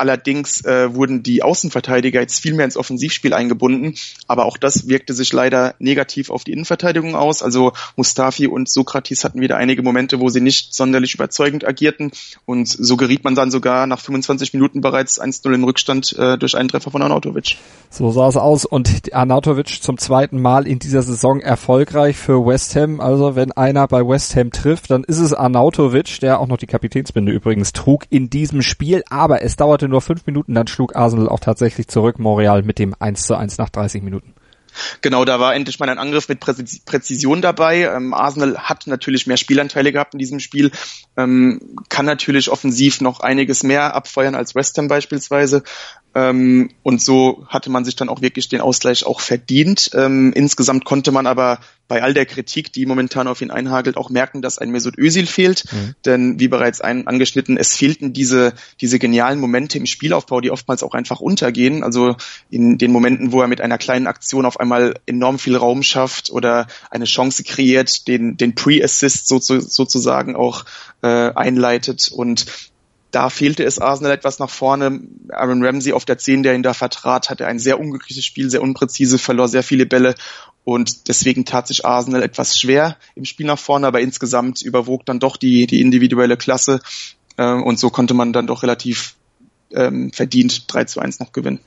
Allerdings 0.00 0.64
äh, 0.64 0.94
wurden 0.94 1.22
die 1.22 1.42
Außenverteidiger 1.42 2.22
jetzt 2.22 2.40
viel 2.40 2.54
mehr 2.54 2.64
ins 2.64 2.78
Offensivspiel 2.78 3.34
eingebunden, 3.34 3.96
aber 4.26 4.46
auch 4.46 4.56
das 4.56 4.88
wirkte 4.88 5.12
sich 5.12 5.30
leider 5.30 5.74
negativ 5.78 6.30
auf 6.30 6.42
die 6.42 6.52
Innenverteidigung 6.52 7.14
aus. 7.14 7.42
Also 7.42 7.74
Mustafi 7.96 8.46
und 8.46 8.70
Sokrates 8.70 9.24
hatten 9.24 9.42
wieder 9.42 9.58
einige 9.58 9.82
Momente, 9.82 10.18
wo 10.18 10.30
sie 10.30 10.40
nicht 10.40 10.74
sonderlich 10.74 11.12
überzeugend 11.12 11.68
agierten 11.68 12.12
und 12.46 12.66
so 12.66 12.96
geriet 12.96 13.24
man 13.24 13.34
dann 13.34 13.50
sogar 13.50 13.86
nach 13.86 14.00
25 14.00 14.54
Minuten 14.54 14.80
bereits 14.80 15.20
1-0 15.20 15.52
in 15.52 15.64
Rückstand 15.64 16.16
äh, 16.18 16.38
durch 16.38 16.56
einen 16.56 16.70
Treffer 16.70 16.90
von 16.90 17.02
Arnautovic. 17.02 17.58
So 17.90 18.10
sah 18.10 18.28
es 18.28 18.38
aus 18.38 18.64
und 18.64 19.12
Arnautovic 19.12 19.82
zum 19.82 19.98
zweiten 19.98 20.40
Mal 20.40 20.66
in 20.66 20.78
dieser 20.78 21.02
Saison 21.02 21.40
erfolgreich 21.40 22.16
für 22.16 22.46
West 22.46 22.74
Ham. 22.74 23.00
Also 23.00 23.36
wenn 23.36 23.52
einer 23.52 23.86
bei 23.86 24.00
West 24.00 24.34
Ham 24.34 24.50
trifft, 24.50 24.90
dann 24.90 25.04
ist 25.04 25.18
es 25.18 25.34
Arnautovic, 25.34 26.20
der 26.20 26.40
auch 26.40 26.46
noch 26.46 26.56
die 26.56 26.66
Kapitänsbinde 26.66 27.32
übrigens 27.32 27.74
trug 27.74 28.06
in 28.08 28.30
diesem 28.30 28.62
Spiel, 28.62 29.02
aber 29.10 29.42
es 29.42 29.56
dauerte 29.56 29.89
nur 29.90 30.00
fünf 30.00 30.26
Minuten, 30.26 30.54
dann 30.54 30.66
schlug 30.66 30.96
Arsenal 30.96 31.28
auch 31.28 31.40
tatsächlich 31.40 31.88
zurück, 31.88 32.18
Montreal 32.18 32.62
mit 32.62 32.78
dem 32.78 32.94
1 32.98 33.22
zu 33.22 33.36
1 33.36 33.58
nach 33.58 33.68
30 33.68 34.02
Minuten. 34.02 34.34
Genau, 35.00 35.24
da 35.24 35.40
war 35.40 35.54
endlich 35.54 35.78
mal 35.78 35.88
ein 35.88 35.98
Angriff 35.98 36.28
mit 36.28 36.40
Präzision 36.40 37.42
dabei. 37.42 37.82
Ähm, 37.82 38.14
Arsenal 38.14 38.56
hat 38.56 38.86
natürlich 38.86 39.26
mehr 39.26 39.36
Spielanteile 39.36 39.92
gehabt 39.92 40.14
in 40.14 40.18
diesem 40.18 40.40
Spiel, 40.40 40.70
ähm, 41.16 41.76
kann 41.88 42.06
natürlich 42.06 42.50
offensiv 42.50 43.00
noch 43.00 43.20
einiges 43.20 43.62
mehr 43.62 43.94
abfeuern 43.94 44.34
als 44.34 44.54
West 44.54 44.78
Ham 44.78 44.88
beispielsweise. 44.88 45.62
Ähm, 46.14 46.70
und 46.82 47.02
so 47.02 47.44
hatte 47.48 47.70
man 47.70 47.84
sich 47.84 47.96
dann 47.96 48.08
auch 48.08 48.22
wirklich 48.22 48.48
den 48.48 48.60
Ausgleich 48.60 49.04
auch 49.04 49.20
verdient. 49.20 49.90
Ähm, 49.94 50.32
insgesamt 50.34 50.84
konnte 50.84 51.12
man 51.12 51.26
aber 51.26 51.58
bei 51.90 52.04
all 52.04 52.14
der 52.14 52.24
Kritik, 52.24 52.72
die 52.72 52.86
momentan 52.86 53.26
auf 53.26 53.42
ihn 53.42 53.50
einhagelt, 53.50 53.96
auch 53.96 54.10
merken, 54.10 54.42
dass 54.42 54.58
ein 54.58 54.70
Mesut 54.70 54.96
Özil 54.96 55.26
fehlt. 55.26 55.64
Mhm. 55.72 55.94
Denn 56.04 56.38
wie 56.38 56.46
bereits 56.46 56.80
ein, 56.80 57.08
angeschnitten, 57.08 57.56
es 57.56 57.76
fehlten 57.76 58.12
diese, 58.12 58.54
diese 58.80 59.00
genialen 59.00 59.40
Momente 59.40 59.76
im 59.76 59.86
Spielaufbau, 59.86 60.40
die 60.40 60.52
oftmals 60.52 60.84
auch 60.84 60.94
einfach 60.94 61.18
untergehen. 61.18 61.82
Also 61.82 62.14
in 62.48 62.78
den 62.78 62.92
Momenten, 62.92 63.32
wo 63.32 63.42
er 63.42 63.48
mit 63.48 63.60
einer 63.60 63.76
kleinen 63.76 64.06
Aktion 64.06 64.46
auf 64.46 64.60
einmal 64.60 65.00
enorm 65.04 65.40
viel 65.40 65.56
Raum 65.56 65.82
schafft 65.82 66.30
oder 66.30 66.68
eine 66.92 67.06
Chance 67.06 67.42
kreiert, 67.42 68.06
den, 68.06 68.36
den 68.36 68.54
Pre-Assist 68.54 69.26
so, 69.26 69.40
sozusagen 69.40 70.36
auch 70.36 70.66
äh, 71.02 71.08
einleitet. 71.34 72.12
Und 72.12 72.46
da 73.10 73.30
fehlte 73.30 73.64
es 73.64 73.78
Arsenal 73.78 74.12
etwas 74.12 74.38
nach 74.38 74.50
vorne. 74.50 75.00
Aaron 75.30 75.64
Ramsey 75.64 75.92
auf 75.92 76.04
der 76.04 76.18
10, 76.18 76.42
der 76.42 76.54
ihn 76.54 76.62
da 76.62 76.74
vertrat, 76.74 77.30
hatte 77.30 77.46
ein 77.46 77.58
sehr 77.58 77.80
unglückliches 77.80 78.24
Spiel, 78.24 78.50
sehr 78.50 78.62
unpräzise, 78.62 79.18
verlor 79.18 79.48
sehr 79.48 79.62
viele 79.62 79.86
Bälle 79.86 80.14
und 80.64 81.08
deswegen 81.08 81.44
tat 81.44 81.66
sich 81.66 81.84
Arsenal 81.84 82.22
etwas 82.22 82.58
schwer 82.58 82.96
im 83.14 83.24
Spiel 83.24 83.46
nach 83.46 83.58
vorne, 83.58 83.86
aber 83.86 84.00
insgesamt 84.00 84.62
überwog 84.62 85.06
dann 85.06 85.18
doch 85.18 85.36
die, 85.36 85.66
die 85.66 85.80
individuelle 85.80 86.36
Klasse 86.36 86.80
äh, 87.36 87.52
und 87.52 87.78
so 87.78 87.90
konnte 87.90 88.14
man 88.14 88.32
dann 88.32 88.46
doch 88.46 88.62
relativ 88.62 89.16
ähm, 89.72 90.12
verdient 90.12 90.72
3 90.72 90.84
zu 90.84 91.00
1 91.00 91.20
noch 91.20 91.32
gewinnen. 91.32 91.60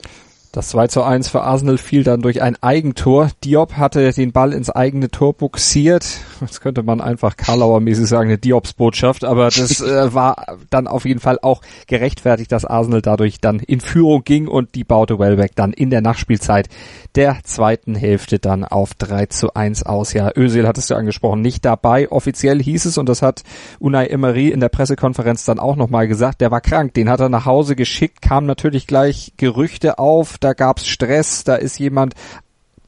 Das 0.54 0.70
2 0.70 0.86
zu 0.86 1.02
1 1.02 1.30
für 1.30 1.42
Arsenal 1.42 1.80
fiel 1.80 2.04
dann 2.04 2.22
durch 2.22 2.44
ein 2.44 2.62
Eigentor. 2.62 3.32
Diop 3.44 3.74
hatte 3.74 4.14
den 4.14 4.32
Ball 4.32 4.54
ins 4.54 4.70
eigene 4.70 5.10
Tor 5.10 5.34
buxiert. 5.34 6.06
Das 6.42 6.62
könnte 6.62 6.84
man 6.84 7.02
einfach 7.02 7.38
Karlauer-mäßig 7.38 8.06
sagen, 8.06 8.30
eine 8.30 8.38
Diops-Botschaft. 8.38 9.26
Aber 9.26 9.46
das 9.46 9.82
äh, 9.82 10.14
war 10.14 10.60
dann 10.70 10.86
auf 10.86 11.06
jeden 11.06 11.20
Fall 11.20 11.40
auch 11.42 11.64
gerechtfertigt, 11.88 12.52
dass 12.52 12.66
Arsenal 12.66 13.02
dadurch 13.02 13.40
dann 13.40 13.62
in 13.62 13.82
Führung 13.82 14.24
ging 14.26 14.48
und 14.48 14.76
die 14.76 14.84
baute 14.84 15.18
Wellbeck 15.18 15.56
dann 15.56 15.74
in 15.74 15.90
der 15.90 16.02
Nachspielzeit 16.02 16.70
der 17.16 17.38
zweiten 17.44 17.96
Hälfte 17.96 18.38
dann 18.38 18.64
auf 18.64 18.94
3 18.94 19.26
zu 19.28 19.56
1 19.56 19.88
aus. 19.88 20.14
Ja, 20.14 20.30
Özil 20.38 20.68
hattest 20.68 20.92
du 20.92 20.96
angesprochen, 20.96 21.42
nicht 21.42 21.66
dabei. 21.66 22.12
Offiziell 22.12 22.62
hieß 22.62 22.86
es, 22.86 23.00
und 23.00 23.10
das 23.10 23.24
hat 23.24 23.42
Unai 23.80 24.06
Emery 24.06 24.50
in 24.50 24.60
der 24.60 24.70
Pressekonferenz 24.70 25.46
dann 25.46 25.58
auch 25.58 25.78
nochmal 25.78 26.08
gesagt, 26.08 26.42
der 26.42 26.52
war 26.52 26.62
krank. 26.62 26.94
Den 26.94 27.10
hat 27.10 27.22
er 27.22 27.30
nach 27.30 27.48
Hause 27.48 27.76
geschickt, 27.76 28.22
kam 28.22 28.46
natürlich 28.46 28.86
gleich 28.86 29.34
Gerüchte 29.38 29.98
auf 29.98 30.38
da 30.44 30.54
gab's 30.54 30.88
Stress, 30.88 31.44
da 31.44 31.56
ist 31.56 31.80
jemand 31.80 32.14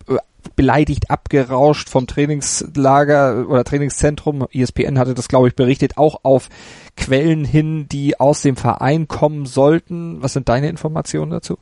äh, 0.07 0.17
beleidigt 0.55 1.09
abgerauscht 1.09 1.89
vom 1.89 2.07
Trainingslager 2.07 3.47
oder 3.47 3.63
Trainingszentrum. 3.63 4.47
ESPN 4.51 4.99
hatte 4.99 5.13
das, 5.13 5.27
glaube 5.27 5.47
ich, 5.47 5.55
berichtet, 5.55 5.97
auch 5.97 6.19
auf 6.23 6.49
Quellen 6.97 7.45
hin, 7.45 7.87
die 7.89 8.19
aus 8.19 8.41
dem 8.41 8.55
Verein 8.55 9.07
kommen 9.07 9.45
sollten. 9.45 10.21
Was 10.21 10.33
sind 10.33 10.49
deine 10.49 10.69
Informationen 10.69 11.31
dazu? 11.31 11.57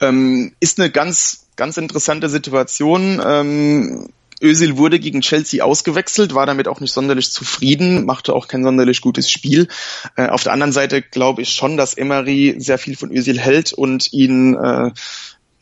Ähm, 0.00 0.52
ist 0.60 0.80
eine 0.80 0.90
ganz, 0.90 1.46
ganz 1.56 1.76
interessante 1.76 2.28
Situation. 2.28 3.20
Ähm, 3.24 4.08
Özil 4.42 4.76
wurde 4.76 4.98
gegen 4.98 5.20
Chelsea 5.20 5.62
ausgewechselt, 5.64 6.34
war 6.34 6.46
damit 6.46 6.68
auch 6.68 6.80
nicht 6.80 6.92
sonderlich 6.92 7.30
zufrieden, 7.30 8.04
machte 8.04 8.34
auch 8.34 8.48
kein 8.48 8.62
sonderlich 8.62 9.00
gutes 9.00 9.30
Spiel. 9.30 9.68
Äh, 10.16 10.28
auf 10.28 10.42
der 10.42 10.52
anderen 10.52 10.72
Seite 10.72 11.02
glaube 11.02 11.42
ich 11.42 11.50
schon, 11.50 11.76
dass 11.76 11.96
Emery 11.96 12.56
sehr 12.58 12.78
viel 12.78 12.96
von 12.96 13.10
Özil 13.10 13.38
hält 13.38 13.72
und 13.72 14.12
ihn 14.12 14.54
äh, 14.54 14.90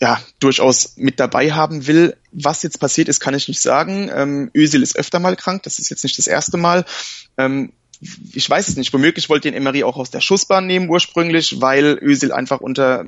ja 0.01 0.21
durchaus 0.38 0.95
mit 0.97 1.19
dabei 1.19 1.53
haben 1.53 1.87
will. 1.87 2.17
Was 2.31 2.62
jetzt 2.62 2.79
passiert 2.79 3.09
ist, 3.09 3.21
kann 3.21 3.35
ich 3.35 3.49
nicht 3.49 3.61
sagen. 3.61 4.11
Ähm, 4.14 4.51
Özil 4.55 4.83
ist 4.83 4.97
öfter 4.97 5.19
mal 5.19 5.37
krank, 5.37 5.62
das 5.64 5.79
ist 5.79 5.91
jetzt 5.91 6.05
nicht 6.05 6.19
das 6.19 6.27
erste 6.27 6.57
Mal. 6.57 6.85
Ähm, 7.37 7.73
ich 8.33 8.49
weiß 8.49 8.69
es 8.69 8.77
nicht. 8.77 8.93
Womöglich 8.93 9.29
wollte 9.29 9.49
ihn 9.49 9.55
Emery 9.55 9.83
auch 9.83 9.97
aus 9.97 10.11
der 10.11 10.21
Schussbahn 10.21 10.67
nehmen 10.67 10.88
ursprünglich, 10.88 11.61
weil 11.61 11.99
Özil 12.01 12.33
einfach 12.33 12.61
unter 12.61 13.07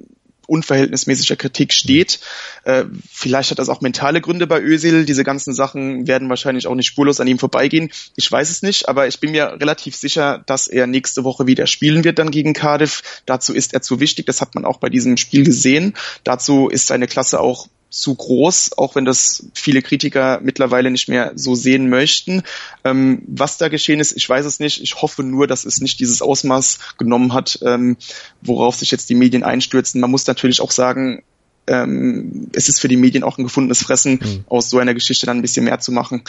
unverhältnismäßiger 0.50 1.36
Kritik 1.36 1.72
steht. 1.72 2.20
Äh, 2.64 2.84
vielleicht 3.10 3.50
hat 3.50 3.58
das 3.58 3.68
auch 3.68 3.80
mentale 3.80 4.20
Gründe 4.20 4.46
bei 4.46 4.60
Özil. 4.60 5.04
Diese 5.04 5.24
ganzen 5.24 5.54
Sachen 5.54 6.06
werden 6.06 6.28
wahrscheinlich 6.28 6.66
auch 6.66 6.74
nicht 6.74 6.86
spurlos 6.86 7.20
an 7.20 7.28
ihm 7.28 7.38
vorbeigehen. 7.38 7.90
Ich 8.16 8.30
weiß 8.30 8.50
es 8.50 8.62
nicht, 8.62 8.88
aber 8.88 9.06
ich 9.06 9.20
bin 9.20 9.30
mir 9.30 9.58
relativ 9.60 9.96
sicher, 9.96 10.42
dass 10.46 10.68
er 10.68 10.86
nächste 10.86 11.24
Woche 11.24 11.46
wieder 11.46 11.66
spielen 11.66 12.04
wird 12.04 12.18
dann 12.18 12.30
gegen 12.30 12.52
Cardiff. 12.52 13.22
Dazu 13.26 13.54
ist 13.54 13.72
er 13.72 13.82
zu 13.82 14.00
wichtig. 14.00 14.26
Das 14.26 14.40
hat 14.40 14.54
man 14.54 14.64
auch 14.64 14.78
bei 14.78 14.88
diesem 14.88 15.16
Spiel 15.16 15.44
gesehen. 15.44 15.94
Dazu 16.24 16.68
ist 16.68 16.88
seine 16.88 17.06
Klasse 17.06 17.40
auch 17.40 17.68
zu 17.90 18.14
groß, 18.14 18.78
auch 18.78 18.94
wenn 18.94 19.04
das 19.04 19.46
viele 19.52 19.82
Kritiker 19.82 20.40
mittlerweile 20.42 20.90
nicht 20.90 21.08
mehr 21.08 21.32
so 21.34 21.54
sehen 21.54 21.90
möchten. 21.90 22.42
Ähm, 22.84 23.22
was 23.26 23.58
da 23.58 23.68
geschehen 23.68 24.00
ist, 24.00 24.16
ich 24.16 24.28
weiß 24.28 24.46
es 24.46 24.60
nicht. 24.60 24.80
Ich 24.82 25.02
hoffe 25.02 25.22
nur, 25.22 25.46
dass 25.46 25.64
es 25.64 25.80
nicht 25.80 25.98
dieses 26.00 26.22
Ausmaß 26.22 26.78
genommen 26.98 27.34
hat, 27.34 27.58
ähm, 27.62 27.96
worauf 28.40 28.76
sich 28.76 28.90
jetzt 28.92 29.10
die 29.10 29.14
Medien 29.14 29.42
einstürzen. 29.42 30.00
Man 30.00 30.10
muss 30.10 30.26
natürlich 30.26 30.60
auch 30.60 30.70
sagen, 30.70 31.22
ähm, 31.66 32.48
es 32.52 32.68
ist 32.68 32.80
für 32.80 32.88
die 32.88 32.96
Medien 32.96 33.22
auch 33.24 33.38
ein 33.38 33.44
gefundenes 33.44 33.82
Fressen, 33.82 34.20
mhm. 34.22 34.44
aus 34.48 34.70
so 34.70 34.78
einer 34.78 34.94
Geschichte 34.94 35.26
dann 35.26 35.38
ein 35.38 35.42
bisschen 35.42 35.64
mehr 35.64 35.80
zu 35.80 35.92
machen 35.92 36.22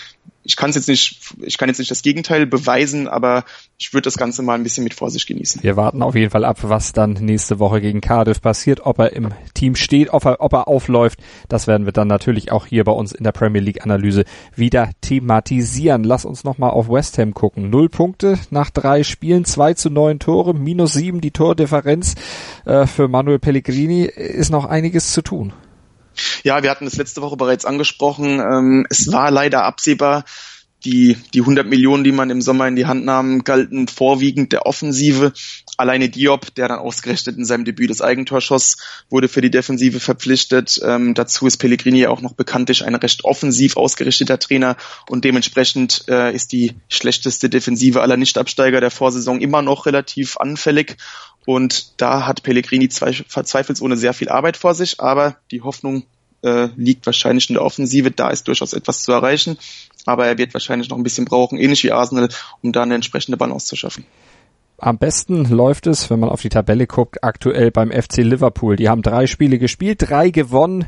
ich 0.44 0.56
kann 0.56 0.72
jetzt 0.72 0.88
nicht, 0.88 1.20
ich 1.42 1.58
kann 1.58 1.70
jetzt 1.70 1.78
nicht 1.78 1.92
das 1.92 2.02
Gegenteil 2.02 2.46
beweisen, 2.48 3.08
aber 3.08 3.46
ich 3.78 3.94
würde 3.94 4.06
das 4.06 4.18
Ganze 4.18 4.42
mal 4.42 4.56
ein 4.56 4.64
bisschen 4.64 4.84
mit 4.84 4.94
Vorsicht 4.94 5.28
genießen. 5.28 5.62
Wir 5.62 5.76
warten 5.76 6.02
auf 6.02 6.16
jeden 6.16 6.32
Fall 6.32 6.46
ab, 6.46 6.58
was 6.62 6.94
dann 6.94 7.14
nächste 7.14 7.60
Woche 7.60 7.82
gegen 7.82 8.02
Cardiff 8.02 8.42
passiert, 8.42 8.82
ob 8.86 9.00
er 9.00 9.14
im 9.14 9.30
Team 9.54 9.76
steht, 9.76 10.12
ob 10.12 10.26
er, 10.26 10.42
ob 10.42 10.54
er 10.54 10.68
aufläuft. 10.68 11.20
Das 11.48 11.68
werden 11.68 11.86
wir 11.86 11.94
dann 11.94 12.08
natürlich 12.08 12.52
auch 12.52 12.66
hier 12.66 12.84
bei 12.84 12.92
uns 12.92 13.12
in 13.12 13.24
der 13.24 13.32
Premier 13.32 13.62
League 13.62 13.84
Analyse 13.84 14.24
wieder 14.56 14.90
thematisieren. 15.02 16.04
Lass 16.04 16.26
uns 16.26 16.44
nochmal 16.44 16.72
auf 16.72 16.90
West 16.90 17.18
Ham 17.18 17.34
gucken. 17.34 17.70
Null 17.70 17.90
Punkte 17.90 18.40
nach 18.50 18.72
drei 18.72 19.04
Spielen, 19.04 19.46
zwei 19.46 19.74
zu 19.74 19.90
neun 19.90 20.20
Tore, 20.20 20.54
minus 20.54 20.94
sieben 20.94 21.22
die 21.22 21.32
Tordifferenz. 21.32 22.16
Äh, 22.66 22.88
für 22.88 23.08
Manuel 23.08 23.40
Pellegrini 23.40 24.06
ist 24.06 24.50
noch 24.50 24.66
einiges 24.66 25.14
zu 25.14 25.22
tun. 25.22 25.54
Ja, 26.44 26.64
wir 26.64 26.70
hatten 26.70 26.88
es 26.88 26.98
letzte 26.98 27.22
Woche 27.22 27.38
bereits 27.38 27.66
angesprochen. 27.66 28.40
Ähm, 28.40 28.88
es 28.90 29.12
war 29.12 29.32
leider 29.32 29.64
absehbar, 29.64 30.24
die, 30.84 31.18
die 31.34 31.42
100 31.42 31.68
Millionen, 31.68 32.04
die 32.04 32.12
man 32.12 32.30
im 32.30 32.42
Sommer 32.42 32.68
in 32.68 32.76
die 32.76 32.86
Hand 32.86 33.06
nahm, 33.06 33.44
galten 33.44 33.88
vorwiegend 33.88 34.52
der 34.52 34.66
Offensive. 34.66 35.34
Alleine 35.78 36.10
Diop, 36.10 36.54
der 36.56 36.68
dann 36.68 36.80
ausgerechnet 36.80 37.38
in 37.38 37.46
seinem 37.46 37.66
Debüt 37.66 37.90
das 37.90 38.02
Eigentor 38.02 38.42
schoss, 38.42 38.78
wurde 39.10 39.28
für 39.28 39.42
die 39.42 39.52
Defensive 39.52 40.00
verpflichtet. 40.00 40.80
Ähm, 40.84 41.14
dazu 41.14 41.48
ist 41.48 41.58
Pellegrini 41.58 42.08
auch 42.08 42.22
noch 42.22 42.34
bekanntlich 42.34 42.84
ein 42.84 42.96
recht 42.96 43.24
offensiv 43.24 43.78
ausgerichteter 43.78 44.40
Trainer 44.40 44.76
und 45.10 45.24
dementsprechend 45.24 46.06
äh, 46.08 46.34
ist 46.34 46.52
die 46.52 46.76
schlechteste 46.90 47.50
Defensive 47.50 48.02
aller 48.02 48.18
Nichtabsteiger 48.18 48.82
der 48.82 48.92
Vorsaison 48.92 49.42
immer 49.42 49.62
noch 49.62 49.86
relativ 49.86 50.38
anfällig. 50.38 50.98
Und 51.46 52.00
da 52.00 52.28
hat 52.28 52.44
Pellegrini 52.44 52.88
zweifelsohne 52.90 53.98
sehr 53.98 54.14
viel 54.14 54.30
Arbeit 54.30 54.58
vor 54.58 54.76
sich, 54.76 55.00
aber 55.00 55.38
die 55.50 55.62
Hoffnung 55.62 56.06
äh, 56.44 56.70
liegt 56.76 57.06
wahrscheinlich 57.06 57.50
in 57.50 57.56
der 57.56 57.64
Offensive. 57.64 58.12
Da 58.12 58.30
ist 58.30 58.48
durchaus 58.48 58.74
etwas 58.74 59.04
zu 59.04 59.12
erreichen, 59.12 59.58
aber 60.06 60.28
er 60.28 60.38
wird 60.38 60.54
wahrscheinlich 60.54 60.90
noch 60.90 60.98
ein 60.98 61.04
bisschen 61.04 61.26
brauchen, 61.26 61.58
ähnlich 61.58 61.84
wie 61.84 61.92
Arsenal, 61.92 62.30
um 62.62 62.72
da 62.72 62.84
eine 62.84 62.96
entsprechende 62.96 63.38
Balance 63.38 63.68
zu 63.68 63.76
schaffen. 63.76 64.06
Am 64.78 64.98
besten 64.98 65.46
läuft 65.46 65.86
es, 65.86 66.10
wenn 66.10 66.20
man 66.20 66.30
auf 66.30 66.42
die 66.42 66.50
Tabelle 66.50 66.88
guckt, 66.88 67.24
aktuell 67.24 67.70
beim 67.70 67.92
FC 67.92 68.18
Liverpool. 68.18 68.76
Die 68.78 68.90
haben 68.90 69.04
drei 69.04 69.28
Spiele 69.28 69.60
gespielt, 69.60 70.10
drei 70.10 70.32
gewonnen, 70.32 70.88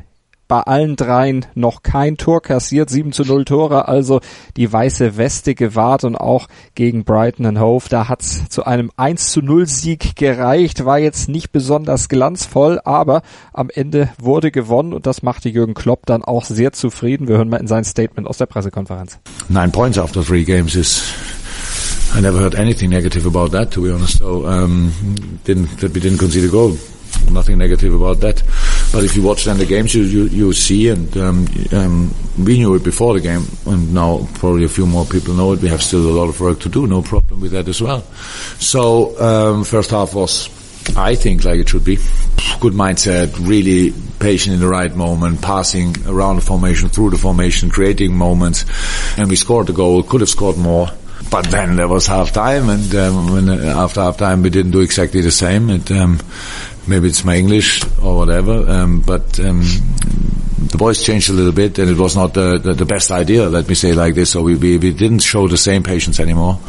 bei 0.53 0.61
allen 0.61 0.95
dreien 0.95 1.47
noch 1.55 1.81
kein 1.81 2.15
Tor 2.15 2.43
kassiert, 2.43 2.87
7 2.87 3.11
zu 3.11 3.23
0 3.23 3.43
Tore, 3.43 3.87
also 3.87 4.21
die 4.55 4.71
weiße 4.71 5.17
Weste 5.17 5.55
gewahrt 5.55 6.03
und 6.03 6.15
auch 6.15 6.47
gegen 6.75 7.05
Brighton 7.05 7.47
and 7.47 7.59
Hove, 7.59 7.85
da 7.89 8.07
hat's 8.07 8.47
zu 8.49 8.63
einem 8.63 8.91
1 8.95 9.31
zu 9.31 9.41
0 9.41 9.65
Sieg 9.65 10.15
gereicht, 10.15 10.85
war 10.85 10.99
jetzt 10.99 11.27
nicht 11.27 11.51
besonders 11.51 12.07
glanzvoll, 12.07 12.79
aber 12.85 13.23
am 13.51 13.71
Ende 13.73 14.09
wurde 14.19 14.51
gewonnen 14.51 14.93
und 14.93 15.07
das 15.07 15.23
machte 15.23 15.49
Jürgen 15.49 15.73
Klopp 15.73 16.05
dann 16.05 16.23
auch 16.23 16.45
sehr 16.45 16.71
zufrieden. 16.71 17.27
Wir 17.27 17.37
hören 17.37 17.49
mal 17.49 17.57
in 17.57 17.65
sein 17.65 17.83
Statement 17.83 18.27
aus 18.27 18.37
der 18.37 18.45
Pressekonferenz. 18.45 19.17
Nine 19.49 19.69
points 19.69 19.97
after 19.97 20.23
three 20.23 20.43
games 20.43 20.75
is 20.75 21.01
I 22.15 22.21
never 22.21 22.39
heard 22.39 22.53
anything 22.53 22.91
negative 22.91 23.25
about 23.25 23.57
that, 23.57 23.71
to 23.71 23.81
be 23.81 23.91
honest. 23.91 24.19
So, 24.19 24.45
um, 24.45 24.93
didn't, 25.45 25.79
that 25.79 25.95
we 25.95 25.99
didn't 25.99 26.19
concede 26.19 26.45
a 26.45 26.51
goal. 26.51 26.77
Nothing 27.31 27.57
negative 27.57 27.95
about 27.95 28.21
that. 28.21 28.43
But 28.93 29.03
if 29.03 29.15
you 29.15 29.23
watch 29.23 29.45
then 29.45 29.57
the 29.57 29.65
games, 29.65 29.95
you 29.95 30.03
you, 30.03 30.25
you 30.25 30.53
see, 30.53 30.89
and 30.89 31.17
um, 31.17 31.47
um, 31.71 32.13
we 32.37 32.59
knew 32.59 32.75
it 32.75 32.83
before 32.83 33.15
the 33.15 33.21
game, 33.21 33.43
and 33.65 33.91
now 33.91 34.27
probably 34.35 34.65
a 34.65 34.69
few 34.69 34.85
more 34.85 35.03
people 35.03 35.33
know 35.33 35.51
it. 35.53 35.61
We 35.61 35.69
have 35.69 35.81
still 35.81 36.05
a 36.07 36.15
lot 36.15 36.29
of 36.29 36.39
work 36.39 36.59
to 36.59 36.69
do. 36.69 36.85
No 36.85 37.01
problem 37.01 37.41
with 37.41 37.53
that 37.53 37.67
as 37.67 37.81
well. 37.81 38.01
So 38.59 39.19
um, 39.19 39.63
first 39.63 39.89
half 39.89 40.13
was, 40.13 40.47
I 40.95 41.15
think, 41.15 41.43
like 41.43 41.59
it 41.59 41.69
should 41.69 41.83
be. 41.83 41.97
Good 42.59 42.73
mindset, 42.73 43.35
really 43.45 43.95
patient 44.19 44.53
in 44.53 44.59
the 44.61 44.67
right 44.67 44.95
moment, 44.95 45.41
passing 45.41 45.95
around 46.07 46.35
the 46.35 46.43
formation, 46.43 46.89
through 46.89 47.09
the 47.09 47.17
formation, 47.17 47.71
creating 47.71 48.15
moments, 48.15 48.63
and 49.17 49.27
we 49.27 49.35
scored 49.35 49.67
the 49.67 49.73
goal. 49.73 50.03
Could 50.03 50.21
have 50.21 50.29
scored 50.29 50.57
more 50.57 50.89
but 51.33 51.45
then 51.49 51.77
there 51.77 51.87
was 51.87 52.05
half 52.05 52.31
time, 52.31 52.69
and 52.69 52.93
um, 52.95 53.31
when, 53.31 53.49
uh, 53.49 53.73
after 53.75 54.01
half 54.01 54.17
time 54.17 54.43
we 54.43 54.51
didn't 54.51 54.71
do 54.71 54.81
exactly 54.81 55.21
the 55.21 55.31
same. 55.31 55.69
Um, 55.69 56.19
maybe 56.87 57.07
it's 57.07 57.23
my 57.23 57.35
English 57.37 57.83
or 58.01 58.17
whatever, 58.17 58.69
um, 58.69 59.01
but 59.01 59.39
um, 59.39 59.61
the 60.73 60.77
boys 60.77 61.03
changed 61.03 61.29
a 61.29 61.33
little 61.33 61.51
bit, 61.51 61.77
and 61.79 61.89
it 61.89 61.97
was 61.97 62.15
not 62.15 62.33
the, 62.33 62.57
the, 62.57 62.73
the 62.73 62.85
best 62.85 63.11
idea. 63.11 63.47
Let 63.49 63.67
me 63.67 63.75
say 63.75 63.93
like 63.93 64.15
this. 64.15 64.31
So 64.31 64.41
we, 64.41 64.55
we, 64.55 64.77
we 64.77 64.91
didn't 64.91 65.19
show 65.19 65.47
the 65.47 65.57
same 65.57 65.83
patience 65.83 66.19
anymore. 66.19 66.59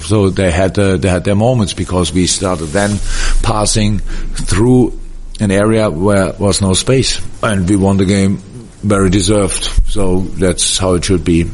So 0.00 0.30
they 0.30 0.50
had 0.50 0.78
uh, 0.78 0.96
they 0.96 1.08
had 1.08 1.24
their 1.24 1.34
moments 1.34 1.72
because 1.72 2.12
we 2.12 2.26
started 2.26 2.66
then 2.66 2.98
passing 3.42 3.98
through 3.98 4.98
an 5.40 5.50
area 5.50 5.90
where 5.90 6.32
was 6.38 6.60
no 6.60 6.74
space, 6.74 7.20
and 7.42 7.68
we 7.68 7.76
won 7.76 7.96
the 7.96 8.04
game 8.04 8.36
very 8.82 9.10
deserved. 9.10 9.64
So 9.90 10.20
that's 10.20 10.78
how 10.78 10.94
it 10.94 11.04
should 11.04 11.24
be. 11.24 11.50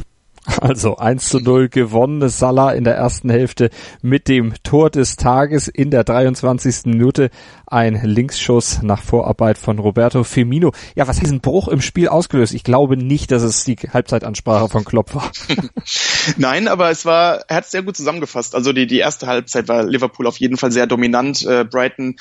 Also 0.60 0.96
1 0.96 1.28
zu 1.28 1.40
0 1.40 1.68
gewonnen. 1.68 2.28
Salah 2.28 2.72
in 2.72 2.84
der 2.84 2.94
ersten 2.94 3.30
Hälfte 3.30 3.70
mit 4.02 4.28
dem 4.28 4.54
Tor 4.62 4.90
des 4.90 5.16
Tages 5.16 5.68
in 5.68 5.90
der 5.90 6.04
23. 6.04 6.86
Minute. 6.86 7.30
Ein 7.66 8.00
Linksschuss 8.04 8.82
nach 8.82 9.02
Vorarbeit 9.02 9.56
von 9.56 9.78
Roberto 9.78 10.22
Firmino. 10.22 10.72
Ja, 10.94 11.08
was 11.08 11.16
hat 11.16 11.24
diesen 11.24 11.40
Bruch 11.40 11.68
im 11.68 11.80
Spiel 11.80 12.08
ausgelöst? 12.08 12.54
Ich 12.54 12.62
glaube 12.62 12.96
nicht, 12.96 13.30
dass 13.30 13.42
es 13.42 13.64
die 13.64 13.76
Halbzeitansprache 13.76 14.68
von 14.68 14.84
Klopp 14.84 15.14
war. 15.14 15.32
Nein, 16.36 16.68
aber 16.68 16.90
es 16.90 17.04
war, 17.06 17.44
er 17.48 17.56
hat 17.56 17.64
es 17.64 17.70
sehr 17.70 17.82
gut 17.82 17.96
zusammengefasst. 17.96 18.54
Also 18.54 18.72
die, 18.72 18.86
die 18.86 18.98
erste 18.98 19.26
Halbzeit 19.26 19.68
war 19.68 19.84
Liverpool 19.84 20.26
auf 20.26 20.38
jeden 20.38 20.56
Fall 20.58 20.72
sehr 20.72 20.86
dominant. 20.86 21.44
Äh, 21.44 21.64
Brighton 21.64 22.16